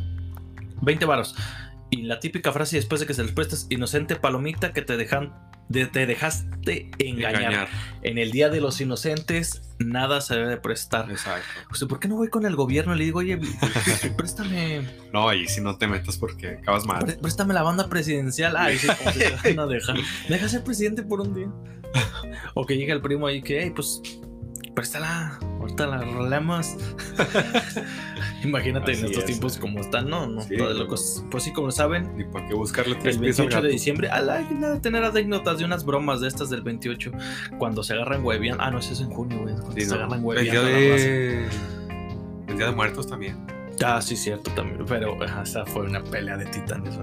20 0.86 1.04
varos. 1.04 1.34
Y 1.90 2.02
la 2.02 2.18
típica 2.18 2.50
frase 2.52 2.76
después 2.76 3.00
de 3.00 3.06
que 3.06 3.14
se 3.14 3.22
les 3.22 3.32
prestas, 3.32 3.66
inocente 3.70 4.16
palomita 4.16 4.72
que 4.72 4.82
te 4.82 4.96
dejan, 4.96 5.32
de- 5.68 5.86
te 5.86 6.04
dejaste 6.06 6.90
engañar. 6.98 7.42
engañar. 7.42 7.68
En 8.02 8.18
el 8.18 8.32
Día 8.32 8.48
de 8.48 8.60
los 8.60 8.80
Inocentes, 8.80 9.62
nada 9.78 10.20
se 10.20 10.34
debe 10.34 10.48
de 10.48 10.56
prestar. 10.56 11.08
Exacto. 11.10 11.46
O 11.70 11.74
sea, 11.76 11.86
¿por 11.86 12.00
qué 12.00 12.08
no 12.08 12.16
voy 12.16 12.28
con 12.28 12.44
el 12.44 12.56
gobierno 12.56 12.94
y 12.94 12.98
le 12.98 13.04
digo, 13.04 13.20
oye, 13.20 13.38
préstame, 14.16 14.84
No, 15.12 15.28
ahí 15.28 15.46
sí 15.46 15.60
no 15.60 15.76
te 15.78 15.86
metas 15.86 16.16
porque 16.18 16.58
acabas 16.60 16.84
mal. 16.86 17.04
pré- 17.04 17.18
préstame 17.20 17.54
la 17.54 17.62
banda 17.62 17.88
presidencial? 17.88 18.56
Ay, 18.56 18.78
sí, 18.78 18.86
como 18.88 19.12
te 19.12 19.52
van 19.54 19.68
a 19.68 19.72
dejar. 19.72 19.96
Deja 20.28 20.48
ser 20.48 20.64
presidente 20.64 21.02
por 21.02 21.20
un 21.20 21.34
día. 21.34 21.48
O 22.54 22.66
que 22.66 22.76
llega 22.76 22.94
el 22.94 23.00
primo 23.02 23.26
ahí 23.26 23.42
que, 23.42 23.62
hey, 23.62 23.72
pues, 23.74 24.00
préstala, 24.76 25.38
ahorita 25.58 25.86
la 25.86 26.02
rolamos. 26.02 26.76
Imagínate 28.44 28.92
Así 28.92 29.00
en 29.00 29.06
estos 29.06 29.24
es, 29.24 29.26
tiempos 29.26 29.58
como 29.58 29.80
están, 29.80 30.08
no, 30.08 30.28
no, 30.28 30.42
Sí, 30.42 30.56
todo 30.56 30.68
de 30.68 30.74
no, 30.74 30.80
locos. 30.80 31.24
Pues 31.30 31.42
sí, 31.42 31.52
como 31.52 31.72
saben, 31.72 32.16
Ni 32.16 32.24
para 32.24 32.46
qué 32.46 32.54
buscarle 32.54 32.94
tres 32.96 33.16
el 33.16 33.22
pies 33.22 33.40
al 33.40 33.46
28 33.46 33.62
de 33.66 33.72
diciembre, 33.72 34.10
a 34.10 34.20
la 34.20 34.42
de 34.42 34.80
tener 34.80 35.02
anécdotas 35.02 35.58
de 35.58 35.64
unas 35.64 35.84
bromas 35.84 36.20
de 36.20 36.28
estas 36.28 36.50
del 36.50 36.60
28, 36.62 37.10
cuando 37.58 37.82
se 37.82 37.94
agarran 37.94 38.24
huevian. 38.24 38.58
Ah, 38.60 38.70
no, 38.70 38.78
eso 38.78 38.92
es 38.92 39.00
en 39.00 39.10
junio, 39.10 39.40
güey. 39.40 39.54
Cuando 39.54 39.72
Sí, 39.72 39.80
se 39.80 39.88
no. 39.88 39.94
agarran 40.04 40.24
el 40.38 40.44
día 40.44 40.62
de. 40.62 41.46
El 42.46 42.56
día 42.56 42.66
de 42.66 42.72
muertos 42.72 43.08
también. 43.08 43.44
Ah, 43.84 44.00
sí, 44.00 44.14
cierto 44.14 44.50
también. 44.52 44.84
Pero 44.86 45.16
esa 45.42 45.64
fue 45.66 45.86
una 45.86 46.04
pelea 46.04 46.36
de 46.36 46.46
titanes. 46.46 46.98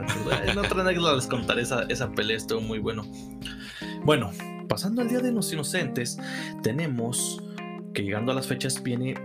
En 0.47 0.57
otra 0.57 0.81
anécdota 0.81 1.15
les 1.15 1.27
contaré 1.27 1.63
esa, 1.63 1.83
esa 1.89 2.11
pelea, 2.11 2.37
estuvo 2.37 2.61
muy 2.61 2.79
bueno. 2.79 3.03
Bueno, 4.05 4.31
pasando 4.69 5.01
al 5.01 5.09
Día 5.09 5.19
de 5.19 5.31
los 5.31 5.51
Inocentes, 5.51 6.17
tenemos 6.61 7.41
que 7.93 8.03
llegando 8.03 8.31
a 8.31 8.35
las 8.35 8.47
fechas 8.47 8.81
viene 8.83 9.15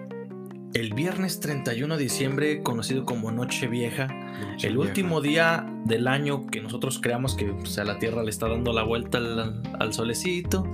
el 0.74 0.92
viernes 0.92 1.40
31 1.40 1.96
de 1.96 2.02
diciembre, 2.02 2.62
conocido 2.62 3.04
como 3.04 3.32
Noche 3.32 3.66
Vieja, 3.68 4.06
Noche 4.06 4.68
el 4.68 4.74
vieja. 4.74 4.88
último 4.88 5.20
día 5.20 5.66
del 5.86 6.06
año 6.06 6.46
que 6.46 6.60
nosotros 6.60 7.00
creamos 7.02 7.34
que 7.34 7.50
o 7.50 7.66
sea, 7.66 7.84
la 7.84 7.98
Tierra 7.98 8.22
le 8.22 8.30
está 8.30 8.48
dando 8.48 8.72
la 8.72 8.82
vuelta 8.82 9.18
al, 9.18 9.62
al 9.78 9.92
solecito. 9.92 10.70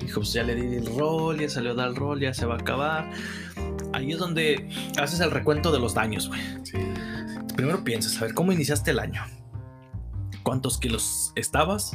Dijo, 0.00 0.20
pues 0.20 0.32
ya 0.32 0.42
le 0.42 0.54
di 0.54 0.76
el 0.76 0.86
rol, 0.96 1.38
ya 1.38 1.48
salió 1.48 1.72
a 1.72 1.74
dar 1.74 1.88
el 1.88 1.96
rol, 1.96 2.20
ya 2.20 2.32
se 2.32 2.46
va 2.46 2.54
a 2.54 2.58
acabar. 2.58 3.10
Ahí 3.92 4.12
es 4.12 4.18
donde 4.18 4.68
haces 4.98 5.20
el 5.20 5.30
recuento 5.30 5.70
de 5.70 5.78
los 5.78 5.94
daños, 5.94 6.28
güey. 6.28 6.40
Sí. 6.64 6.78
Primero 7.54 7.84
piensas, 7.84 8.16
a 8.20 8.24
ver, 8.24 8.34
¿cómo 8.34 8.50
iniciaste 8.50 8.90
el 8.90 8.98
año? 8.98 9.22
¿Cuántos 10.42 10.78
kilos 10.78 11.32
estabas? 11.36 11.92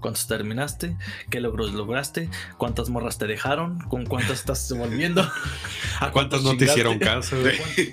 ¿Cuántos 0.00 0.26
terminaste? 0.26 0.96
¿Qué 1.30 1.40
logros 1.40 1.72
lograste? 1.72 2.28
¿Cuántas 2.58 2.88
morras 2.88 3.18
te 3.18 3.26
dejaron? 3.26 3.78
¿Con 3.88 4.06
cuántas 4.06 4.32
estás 4.40 4.72
volviendo? 4.76 5.22
¿A 6.00 6.10
¿Cuántas 6.10 6.42
no 6.42 6.56
te 6.56 6.64
hicieron 6.64 6.98
caso? 6.98 7.36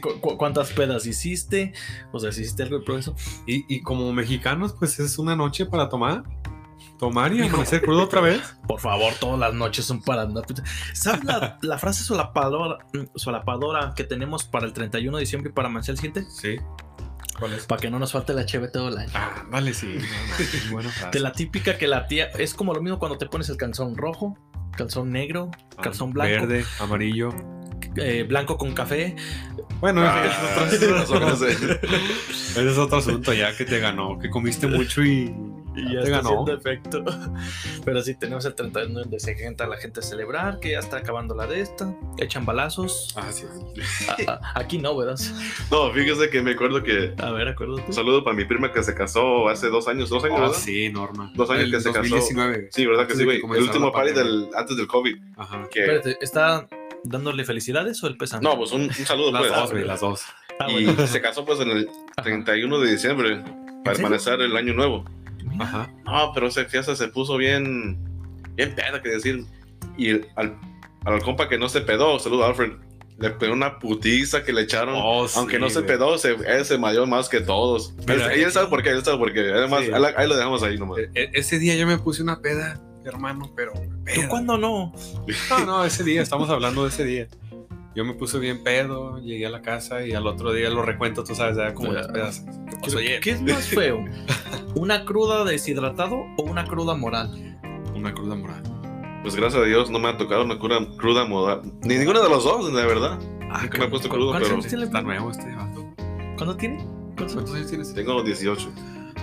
¿Cu- 0.02 0.20
cu- 0.22 0.38
¿Cuántas 0.38 0.72
pedas 0.72 1.06
hiciste? 1.06 1.74
O 2.12 2.20
sea, 2.20 2.32
si 2.32 2.41
hiciste 2.41 2.63
algo 2.63 2.80
de 2.80 2.86
progreso. 2.86 3.15
Y, 3.46 3.65
y 3.74 3.82
como 3.82 4.12
mexicanos, 4.13 4.74
pues 4.78 5.00
es 5.00 5.17
una 5.20 5.36
noche 5.36 5.65
para 5.65 5.89
tomar. 5.89 6.24
Tomar 7.00 7.32
y 7.34 7.41
amanecer 7.43 7.82
crudo 7.84 8.04
otra 8.06 8.22
vez. 8.22 8.41
Por 8.67 8.80
favor, 8.80 9.13
todas 9.20 9.39
las 9.39 9.54
noches 9.54 9.86
son 9.86 10.02
para 10.02 10.24
andar. 10.24 10.46
¿Sabes 10.93 11.24
la, 11.26 11.60
la 11.62 11.78
frase 11.78 12.04
solapadora, 12.04 12.80
solapadora 13.15 13.93
que 13.96 14.04
tenemos 14.04 14.46
para 14.46 14.65
el 14.65 14.74
31 14.74 15.17
de 15.17 15.22
diciembre 15.22 15.52
y 15.52 15.54
para 15.54 15.67
amanecer 15.67 15.93
el 15.93 15.98
siguiente? 15.98 16.26
Sí. 16.32 16.56
¿Cuál 17.39 17.54
es? 17.54 17.65
Para 17.65 17.80
que 17.82 17.89
no 17.89 18.00
nos 18.00 18.12
falte 18.12 18.34
la 18.34 18.45
cheve 18.45 18.67
todo 18.67 18.89
el 18.89 18.97
año. 18.97 19.12
Ah, 19.13 19.43
vale, 19.50 19.73
sí. 19.73 19.97
Buena 20.71 20.89
frase. 20.89 21.12
De 21.12 21.19
la 21.19 21.32
típica 21.32 21.78
que 21.78 21.88
la 21.88 22.08
tía 22.08 22.26
es 22.38 22.54
como 22.54 22.73
lo 22.73 22.82
mismo 22.82 22.97
cuando 23.00 23.17
te 23.17 23.28
pones 23.28 23.50
el 23.50 23.58
calzón 23.58 23.95
rojo, 23.95 24.38
calzón 24.76 25.12
negro, 25.12 25.52
Ah, 25.78 25.82
calzón 25.84 26.12
blanco, 26.13 26.47
Verde, 26.47 26.65
amarillo. 26.80 27.30
eh, 27.95 28.26
blanco 28.28 28.58
con 28.58 28.73
café. 28.73 29.15
Bueno, 29.80 30.02
Ah, 30.04 30.26
ese 30.71 30.86
es 30.89 31.10
otro- 31.12 31.36
sé. 31.36 31.50
ese 32.30 32.69
es 32.71 32.78
otro 32.78 32.97
asunto 32.97 33.34
ya 33.34 33.56
que 33.56 33.65
te 33.65 33.80
ganó. 33.80 34.17
Que 34.17 34.30
comiste 34.32 34.65
mucho 34.67 35.04
y, 35.04 35.32
Y 35.78 35.86
ya 35.86 35.92
ya 35.94 36.00
está 36.00 36.10
ganó. 36.18 36.30
haciendo 36.30 36.54
efecto. 36.54 37.04
Pero 37.86 38.02
sí, 38.02 38.16
tenemos 38.16 38.44
el 38.46 38.56
31 38.56 39.00
donde 39.02 39.20
se 39.20 39.36
sienta 39.38 39.68
la 39.68 39.78
gente 39.78 40.00
a 40.00 40.04
celebrar, 40.04 40.60
que 40.60 40.72
ya 40.72 40.80
está 40.80 40.98
acabando 40.98 41.36
la 41.36 41.46
de 41.48 41.62
esta. 41.62 41.94
Echan 42.18 42.46
balazos. 42.46 43.13
Ah, 43.16 43.32
sí. 43.32 43.46
A- 44.28 44.32
a- 44.32 44.60
aquí 44.60 44.78
no, 44.80 44.96
¿verdad? 44.98 45.18
No, 45.72 45.92
fíjese 45.92 46.30
que 46.30 46.42
me 46.42 46.52
acuerdo 46.52 46.82
que. 46.84 47.13
A 47.22 47.32
ver, 47.32 47.48
acuérdate. 47.50 47.84
Un 47.88 47.94
saludo 47.94 48.24
para 48.24 48.36
mi 48.36 48.46
prima 48.46 48.72
que 48.72 48.82
se 48.84 48.94
casó 48.96 49.50
hace 49.50 49.68
dos 49.70 49.88
años, 49.88 50.10
dos 50.10 50.24
años, 50.24 50.38
Oh, 50.38 50.42
¿verdad? 50.42 50.56
sí, 50.58 50.90
Norma. 50.90 51.32
Dos 51.36 51.50
años 51.50 51.63
El 51.66 51.72
que 51.72 51.80
se 51.82 51.90
casó. 51.92 52.00
2019. 52.16 52.70
Sí, 52.72 52.86
¿verdad 52.86 53.08
que 53.08 53.16
sí, 53.16 53.24
güey? 53.24 53.38
El 53.38 53.63
último 53.63 53.92
party 53.92 54.13
del, 54.13 54.50
antes 54.56 54.76
del 54.78 54.88
COVID. 54.88 55.16
Ajá. 55.38 55.68
Que, 55.72 55.82
Espérate, 55.82 56.18
¿está 56.22 56.68
dándole 57.04 57.46
felicidades 57.46 58.04
o 58.04 58.08
el 58.08 58.18
pesando? 58.18 58.50
no, 58.50 58.58
pues 58.58 58.72
un, 58.72 58.82
un 58.84 58.92
saludo, 58.94 59.32
Las 59.32 59.42
pues. 59.42 59.54
dos, 59.56 59.72
güey, 59.72 59.86
las 59.86 60.00
dos. 60.02 60.22
Ah, 60.60 60.72
y 60.72 60.86
bueno. 60.86 61.06
se 61.08 61.22
casó 61.22 61.46
pues 61.46 61.60
en 61.60 61.70
el 61.70 61.88
Ajá. 62.16 62.24
31 62.24 62.80
de 62.80 62.92
diciembre 62.92 63.44
para 63.84 63.98
amanecer 64.00 64.42
el 64.42 64.56
año 64.58 64.74
nuevo. 64.74 65.06
Ajá. 65.60 65.89
No, 66.06 66.32
pero 66.34 66.48
esa 66.48 66.65
fiesta 66.65 66.96
se 66.96 67.08
puso 67.08 67.38
bien, 67.38 67.98
bien 68.56 68.74
peda, 68.76 69.02
que 69.02 69.10
decir. 69.10 69.46
Y 69.98 70.12
al, 70.36 70.58
al 71.06 71.22
compa 71.24 71.50
que 71.50 71.58
no 71.58 71.70
se 71.70 71.82
pedó, 71.82 72.20
saludo 72.20 72.43
a 72.43 72.48
Alfred, 72.50 72.74
le 73.20 73.32
pegó 73.32 73.54
una 73.54 73.80
putiza 73.80 74.43
que 74.43 74.54
le 74.54 74.62
echaron. 74.62 74.96
Oh, 74.98 75.26
Aunque 75.38 75.56
sí, 75.56 75.62
no 75.62 75.70
se 75.70 75.82
pedó, 75.82 76.17
se, 76.20 76.34
él 76.34 76.65
se 76.65 76.78
mayor 76.78 77.08
más 77.08 77.30
que 77.30 77.39
todos. 77.41 77.93
Mira. 78.08 78.32
Él, 78.34 78.43
él 78.43 78.52
sabe 78.52 78.67
por 78.67 78.84
qué, 78.84 78.89
él 78.91 79.04
sabe 79.04 79.17
por 79.17 79.34
qué. 79.34 79.39
Además, 79.52 79.86
Sí. 79.86 79.91
ahí, 80.15 80.28
lo 80.28 80.36
dejamos 80.36 80.62
ahí 80.63 80.78
nomás. 80.78 81.00
E- 81.00 81.10
e- 81.15 81.32
ese 81.34 81.58
día 81.60 81.76
yo 81.76 81.88
me 81.88 81.98
puse 81.98 82.22
una 82.22 82.39
peda, 82.41 82.80
hermano, 83.06 83.52
pero. 83.56 83.74
¿Tú 83.74 84.04
peda. 84.04 84.28
cuándo 84.30 84.58
no? 84.58 84.93
No, 85.50 85.65
no, 85.65 85.84
ese 85.86 86.04
día, 86.04 86.22
estamos 86.22 86.50
hablando 86.50 86.84
de 86.84 86.89
ese 86.89 87.04
día. 87.06 87.28
Yo 87.96 88.06
me 88.06 88.13
puse 88.13 88.38
bien 88.38 88.63
pedo, 88.63 89.17
llegué 89.17 89.48
a 89.48 89.50
la 89.50 89.63
casa 89.63 90.06
y 90.06 90.13
al 90.13 90.28
otro 90.28 90.54
día 90.54 90.70
lo 90.70 90.84
recuento, 90.84 91.24
tú 91.24 91.34
sabes, 91.34 91.58
ya 91.58 91.74
como 91.74 91.93
las 91.93 92.08
pedas. 92.10 92.46
¿Qué 92.70 92.76
pasó 92.80 92.98
¿Qué, 93.00 93.04
ayer? 93.08 93.20
qué 93.22 93.32
es 93.32 93.41
más 93.41 93.65
feo? 93.65 94.06
¿Una 94.80 95.06
cruda 95.06 95.44
deshidratado 95.44 96.16
o 96.38 96.44
una 96.44 96.66
cruda 96.66 96.96
moral? 96.96 97.58
Una 97.96 98.13
cruda 98.13 98.36
moral. 98.36 98.62
Pues 99.24 99.36
gracias 99.36 99.62
a 99.62 99.66
Dios 99.66 99.90
no 99.90 100.00
me 100.00 100.10
ha 100.10 100.18
tocado 100.18 100.44
una 100.44 100.58
cruda, 100.60 100.80
cruda 100.98 101.26
moda. 101.26 101.62
Ni 101.84 101.96
ninguno 101.98 102.22
de 102.22 102.30
los 102.30 102.44
dos, 102.44 102.74
de 102.74 102.86
verdad. 102.86 103.20
Ah, 103.52 103.62
Nunca 103.63 103.78
me 103.80 103.86
he 103.86 103.90
puesto 103.90 104.08
¿cu- 104.10 104.16
crudo, 104.16 104.30
¿cuántos 104.32 104.50
pero 104.50 104.62
tiene? 104.62 104.84
Está 104.86 105.02
nuevo 105.02 105.32
este 105.32 105.56
vato. 105.56 105.94
¿Cuándo 106.38 106.56
tiene? 106.58 106.78
¿Cuántos 107.16 107.20
años? 107.20 107.34
¿Cuántos 107.34 107.56
años 107.56 107.68
tienes? 107.70 107.94
Tengo 107.94 108.22
18. 108.24 108.70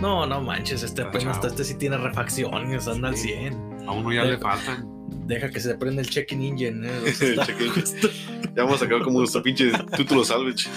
No, 0.03 0.27
no 0.27 0.41
manches, 0.41 0.83
este 0.83 1.03
apenas 1.03 1.37
chavo. 1.37 1.47
este 1.47 1.65
sí 1.65 1.75
tiene 1.77 1.97
refacciones, 1.99 2.89
anda 2.89 3.09
al 3.09 3.17
Sí. 3.17 3.29
100. 3.29 3.55
A 3.87 3.93
uno 3.93 4.13
ya 4.13 4.23
Deja- 4.25 4.33
le 4.35 4.39
faltan. 4.39 4.89
Deja 5.27 5.51
que 5.51 5.61
se 5.61 5.75
prenda 5.77 6.03
el 6.03 6.11
check-in 6.11 6.43
engine. 6.43 6.87
¿eh? 6.89 7.37
Ya 8.57 8.63
vamos 8.63 8.77
a 8.81 8.85
sacar 8.85 9.03
como 9.03 9.19
nuestro 9.19 9.43
pinche 9.43 9.73
título 9.97 10.25
salvage. 10.25 10.69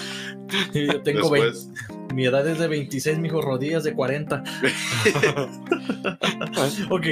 Yo 0.74 1.00
tengo 1.02 1.30
20 1.30 1.48
Después. 1.48 1.70
Mi 2.14 2.24
edad 2.24 2.46
es 2.48 2.58
de 2.58 2.68
26, 2.68 3.18
mijo, 3.18 3.40
rodillas 3.40 3.84
de 3.84 3.94
40. 3.94 4.42
ok. 6.90 7.06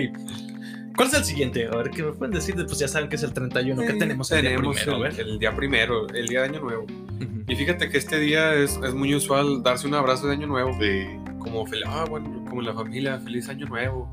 ¿Cuál 0.96 1.08
es 1.08 1.14
el 1.14 1.24
siguiente? 1.24 1.66
A 1.66 1.76
ver, 1.76 1.90
¿qué 1.90 2.02
me 2.02 2.12
pueden 2.12 2.32
decir? 2.32 2.54
Pues 2.54 2.78
ya 2.78 2.88
saben 2.88 3.10
que 3.10 3.16
es 3.16 3.22
el 3.22 3.34
31. 3.34 3.82
¿Qué 3.82 3.92
tenemos 3.92 4.32
el 4.32 4.40
día 4.40 4.50
Tenemos 4.50 4.80
primero? 4.80 5.04
A 5.04 5.08
el, 5.08 5.38
día 5.38 5.54
primero, 5.54 6.08
el 6.08 6.26
día 6.26 6.40
de 6.40 6.48
Año 6.48 6.60
Nuevo. 6.60 6.84
Ujú. 6.84 7.44
Y 7.46 7.54
fíjate 7.54 7.90
que 7.90 7.98
este 7.98 8.18
día 8.18 8.54
es, 8.54 8.80
es 8.82 8.94
muy 8.94 9.14
usual 9.14 9.62
darse 9.62 9.86
un 9.86 9.94
abrazo 9.94 10.26
de 10.26 10.32
Año 10.32 10.46
Nuevo. 10.46 10.72
Sí. 10.80 11.04
Como, 11.38 11.66
ah, 11.86 12.06
bueno, 12.08 12.44
como 12.48 12.62
la 12.62 12.72
familia, 12.72 13.20
feliz 13.20 13.48
Año 13.50 13.66
Nuevo. 13.66 14.08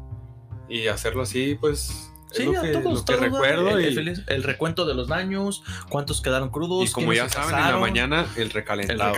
Y 0.70 0.88
hacerlo 0.88 1.22
así, 1.22 1.58
pues. 1.60 2.13
Sí, 2.34 2.44
lo 2.46 2.60
a 2.60 2.62
que, 2.62 2.68
todos, 2.70 2.84
lo 2.84 3.06
que 3.06 3.14
todos, 3.14 3.20
recuerdo. 3.20 3.78
el, 3.78 4.08
y, 4.10 4.14
el 4.34 4.44
recuento 4.44 4.86
de 4.86 4.94
los 4.96 5.08
daños, 5.08 5.64
cuántos 5.90 6.22
quedaron 6.22 6.50
crudos. 6.50 6.90
y 6.90 6.92
como 6.92 7.14
ya 7.14 7.30
saben, 7.30 7.56
en 7.58 7.72
la 7.72 7.78
mañana 7.78 8.26
el 8.36 8.44
El 8.44 8.50
recalentado. 8.52 9.16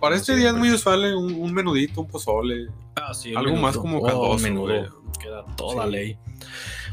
Para, 0.00 0.16
este 0.16 0.36
día 0.36 0.48
es 0.48 0.54
muy 0.54 0.70
usual 0.72 1.04
eh, 1.04 1.14
un, 1.14 1.34
un 1.34 1.52
menudito, 1.54 2.00
un 2.02 2.08
pozole. 2.08 2.66
Ah, 2.96 3.14
sí, 3.14 3.30
algo 3.30 3.50
menudo. 3.52 3.62
más 3.62 3.76
como 3.76 3.98
Oh, 3.98 4.02
caldoso, 4.06 4.38
menudo. 4.42 5.02
Queda 5.20 5.44
toda 5.56 5.84
Sí. 5.86 5.90
ley. 5.92 6.18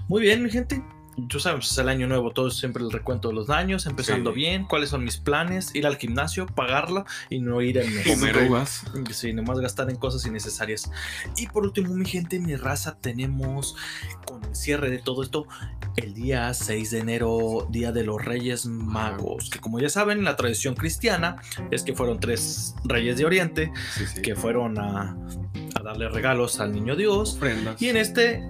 Muy 0.07 0.21
bien, 0.21 0.43
mi 0.43 0.49
gente. 0.49 0.83
Tú 1.29 1.39
sabes, 1.39 1.71
es 1.71 1.77
el 1.77 1.87
año 1.87 2.07
nuevo, 2.07 2.31
todo 2.31 2.49
es 2.49 2.55
siempre 2.55 2.83
el 2.83 2.91
recuento 2.91 3.29
de 3.29 3.35
los 3.35 3.47
daños, 3.47 3.85
empezando 3.85 4.31
Sí. 4.31 4.35
bien, 4.35 4.65
cuáles 4.65 4.89
son 4.89 5.03
mis 5.05 5.15
planes, 5.17 5.73
ir 5.73 5.87
al 5.87 5.95
gimnasio, 5.95 6.45
pagarla 6.45 7.05
y 7.29 7.39
no 7.39 7.61
ir 7.61 7.77
en. 7.77 8.03
Comer 8.03 8.49
uvas. 8.49 8.83
Sí, 9.11 9.31
nomás 9.31 9.59
gastar 9.59 9.89
en 9.89 9.95
cosas 9.95 10.25
innecesarias. 10.25 10.91
Y 11.37 11.47
por 11.47 11.63
último, 11.63 11.93
mi 11.93 12.05
gente, 12.05 12.39
mi 12.39 12.55
raza, 12.57 12.97
tenemos 12.99 13.75
con 14.25 14.43
el 14.43 14.55
cierre 14.55 14.89
de 14.89 14.99
todo 14.99 15.23
esto 15.23 15.47
el 15.95 16.13
día 16.13 16.53
6 16.53 16.91
de 16.91 16.99
enero, 16.99 17.65
Día 17.69 17.93
de 17.93 18.03
los 18.03 18.23
Reyes 18.23 18.65
Magos, 18.65 19.49
que 19.49 19.59
como 19.59 19.79
ya 19.79 19.87
saben, 19.89 20.25
la 20.25 20.35
tradición 20.35 20.75
cristiana 20.75 21.37
es 21.71 21.83
que 21.83 21.93
fueron 21.95 22.19
tres 22.19 22.75
reyes 22.83 23.17
de 23.17 23.25
Oriente 23.25 23.71
Sí, 23.95 24.03
sí. 24.15 24.21
que 24.21 24.35
fueron 24.35 24.77
a, 24.77 25.15
a 25.75 25.81
darle 25.81 26.09
regalos 26.09 26.59
al 26.59 26.73
niño 26.73 26.97
Dios. 26.97 27.35
Ofrendas. 27.35 27.81
Y 27.81 27.87
en 27.87 27.95
este, 27.97 28.43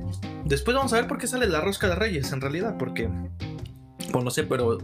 después 0.46 0.76
vamos 0.76 0.94
a 0.94 0.98
ver 0.98 1.08
por 1.08 1.18
qué 1.18 1.28
sale 1.28 1.48
la 1.48 1.62
rosca 1.62 1.88
de 1.88 1.96
reyes, 1.96 2.32
en 2.32 2.42
realidad, 2.42 2.78
porque, 2.78 3.10
pues 4.12 4.24
no 4.24 4.32
sé, 4.32 4.44
pero 4.44 4.78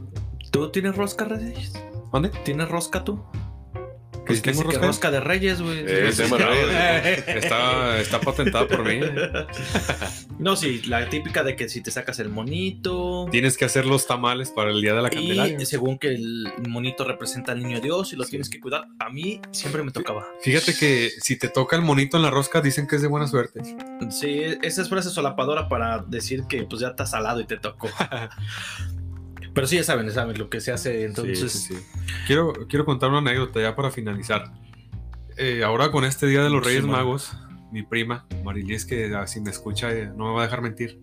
¿tú 0.52 0.72
tienes 0.72 0.96
rosca 0.96 1.26
de 1.26 1.38
reyes? 1.38 1.74
¿Dónde? 2.12 2.30
¿Tienes 2.44 2.68
rosca 2.68 3.04
tú? 3.04 3.24
¿Que 4.26 4.36
si 4.36 4.42
Pues 4.42 4.56
tengo 4.56 4.64
rosca? 4.64 4.86
rosca 4.88 5.12
de 5.12 5.20
reyes, 5.20 5.62
güey. 5.62 5.80
Eh. 5.86 6.10
Está, 7.28 8.00
está 8.00 8.20
patentada 8.22 8.68
por 8.68 8.86
mí. 8.86 9.00
No, 10.40 10.56
sí, 10.56 10.82
la 10.88 11.08
típica 11.08 11.44
de 11.44 11.56
que 11.56 11.70
si 11.70 11.82
te 11.84 11.92
sacas 11.92 12.18
el 12.18 12.30
monito. 12.30 13.28
Tienes 13.30 13.58
que 13.58 13.66
hacer 13.66 13.86
los 13.86 14.08
tamales 14.08 14.50
para 14.50 14.72
el 14.72 14.82
día 14.82 14.96
de 14.96 15.02
la 15.04 15.12
Candelaria. 15.12 15.56
Y 15.62 15.66
según 15.68 16.00
que 16.00 16.08
el 16.08 16.52
monito 16.68 17.04
representa 17.04 17.52
al 17.52 17.62
niño 17.62 17.80
Dios 17.80 18.12
y 18.12 18.16
lo 18.16 18.24
Sí. 18.24 18.32
tienes 18.32 18.50
que 18.50 18.60
cuidar, 18.60 18.88
a 18.98 19.10
mí 19.12 19.40
siempre 19.52 19.84
me 19.84 19.92
tocaba. 19.92 20.26
Fíjate 20.42 20.74
que 20.74 21.12
si 21.22 21.36
te 21.38 21.48
toca 21.48 21.76
el 21.76 21.84
monito 21.84 22.18
en 22.18 22.24
la 22.24 22.32
rosca, 22.32 22.60
dicen 22.60 22.88
que 22.88 22.96
es 22.96 23.04
de 23.04 23.08
buena 23.08 23.28
suerte. 23.28 23.62
Sí, 24.10 24.42
esa 24.64 24.82
es 24.82 24.90
frase 24.90 25.12
solapadora 25.12 25.70
para 25.70 26.00
decir 26.00 26.46
que 26.50 26.64
pues 26.64 26.82
ya 26.82 26.88
está 26.88 27.06
salado 27.06 27.40
y 27.40 27.46
te 27.46 27.58
tocó. 27.58 27.88
Pero 29.54 29.68
sí, 29.68 29.76
ya 29.76 29.84
saben, 29.84 30.06
ya 30.08 30.14
saben 30.14 30.38
lo 30.38 30.50
que 30.50 30.62
se 30.62 30.72
hace. 30.72 31.04
Entonces, 31.06 31.52
Sí, 31.52 31.74
sí. 31.76 31.82
Quiero, 32.28 32.54
quiero 32.70 32.86
contar 32.86 33.10
una 33.10 33.20
anécdota 33.20 33.62
ya 33.62 33.76
para 33.76 33.92
finalizar. 33.92 34.54
Eh, 35.38 35.64
ahora 35.64 35.92
con 35.92 36.06
este 36.06 36.28
Día 36.28 36.44
de 36.44 36.50
los 36.50 36.64
Reyes. 36.66 36.84
Magos, 36.86 37.34
mi 37.72 37.84
prima, 37.84 38.26
Marilis, 38.44 38.86
que 38.86 39.12
si 39.28 39.42
me 39.42 39.50
escucha 39.50 39.92
eh, 39.92 40.12
no 40.16 40.26
me 40.30 40.34
va 40.34 40.42
a 40.42 40.46
dejar 40.46 40.62
mentir. 40.62 41.00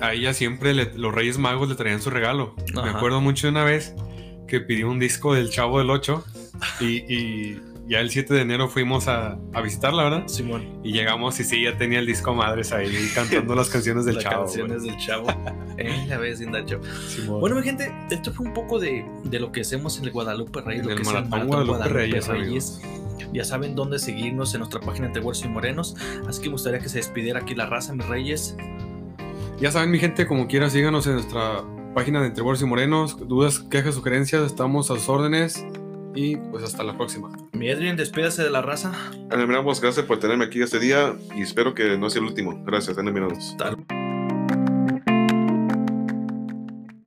A 0.00 0.12
ella 0.14 0.34
siempre 0.34 0.74
le- 0.74 0.92
los 0.98 1.14
Reyes 1.14 1.38
Magos 1.38 1.68
le 1.68 1.74
traían 1.76 2.02
su 2.02 2.10
regalo. 2.10 2.54
Me 2.74 2.90
acuerdo 2.90 3.20
mucho 3.20 3.46
de 3.46 3.52
una 3.52 3.64
vez 3.64 3.94
que 4.48 4.60
pidió 4.60 4.90
un 4.90 4.98
disco 4.98 5.34
del 5.34 5.48
Chavo 5.50 5.78
del 5.78 5.90
8 5.90 6.24
y, 6.80 6.86
y 7.12 7.60
ya 7.88 8.00
el 8.00 8.10
7 8.10 8.32
de 8.34 8.40
enero 8.42 8.68
fuimos 8.68 9.08
a, 9.08 9.38
a 9.52 9.60
visitarla, 9.60 10.04
¿verdad? 10.04 10.22
Simón, 10.28 10.80
Y 10.82 10.92
llegamos 10.92 11.38
y 11.40 11.44
sí, 11.44 11.62
ya 11.64 11.76
tenía 11.76 11.98
el 11.98 12.06
disco 12.06 12.34
madres 12.34 12.72
ahí 12.72 12.90
cantando 13.14 13.54
las 13.54 13.68
canciones 13.68 14.04
del 14.04 14.14
las 14.16 14.24
Chavo. 14.24 14.44
canciones 14.44 14.82
del 14.84 14.96
chavo. 14.98 15.26
eh, 15.78 16.06
la 16.08 16.18
vez. 16.18 16.38
Simón. 16.38 17.40
Bueno, 17.40 17.56
mi 17.56 17.62
gente, 17.62 17.92
esto 18.10 18.32
fue 18.32 18.46
un 18.46 18.54
poco 18.54 18.78
de, 18.78 19.04
de 19.24 19.40
lo 19.40 19.50
que 19.52 19.62
hacemos 19.62 19.98
en 19.98 20.04
el 20.04 20.10
Guadalupe 20.12 20.60
Reyes, 20.60 20.82
En 20.82 20.86
lo 20.86 20.92
el 20.92 20.96
que 20.96 21.02
es 21.02 21.12
Maratón 21.12 21.46
Guadalupe 21.48 22.20
Reyes, 22.20 22.80
Ya 23.32 23.44
saben 23.44 23.74
dónde 23.74 23.98
seguirnos 23.98 24.54
en 24.54 24.60
nuestra 24.60 24.80
página 24.80 25.06
entre 25.06 25.22
Huesos 25.22 25.44
y 25.44 25.48
Morenos. 25.48 25.96
Así 26.28 26.40
que 26.40 26.48
me 26.48 26.52
gustaría 26.52 26.78
que 26.80 26.88
se 26.88 26.98
despidiera 26.98 27.40
aquí 27.40 27.54
la 27.54 27.66
raza, 27.66 27.94
mis 27.94 28.06
reyes. 28.06 28.56
Ya 29.60 29.70
saben, 29.70 29.90
mi 29.90 29.98
gente, 29.98 30.26
como 30.26 30.46
quiera, 30.48 30.70
síganos 30.70 31.06
en 31.06 31.14
nuestra 31.14 31.62
página 31.94 32.20
de 32.20 32.28
Entre 32.28 32.42
Güeros 32.42 32.62
y 32.62 32.66
Morenos. 32.66 33.16
Dudas, 33.28 33.60
quejas, 33.60 33.94
sugerencias, 33.94 34.42
estamos 34.44 34.90
a 34.90 34.94
sus 34.94 35.08
órdenes. 35.08 35.64
Y 36.14 36.36
pues 36.36 36.62
hasta 36.64 36.82
la 36.82 36.96
próxima. 36.96 37.30
Mi 37.52 37.68
Edwin, 37.68 37.96
despídase 37.96 38.42
de 38.42 38.50
la 38.50 38.60
raza. 38.62 38.92
Miramos, 39.30 39.80
gracias 39.80 40.04
por 40.06 40.18
tenerme 40.18 40.44
aquí 40.44 40.60
este 40.62 40.78
día 40.78 41.14
y 41.34 41.42
espero 41.42 41.74
que 41.74 41.96
no 41.96 42.10
sea 42.10 42.20
el 42.20 42.28
último. 42.28 42.62
Gracias. 42.64 42.96
Tal- 43.58 43.76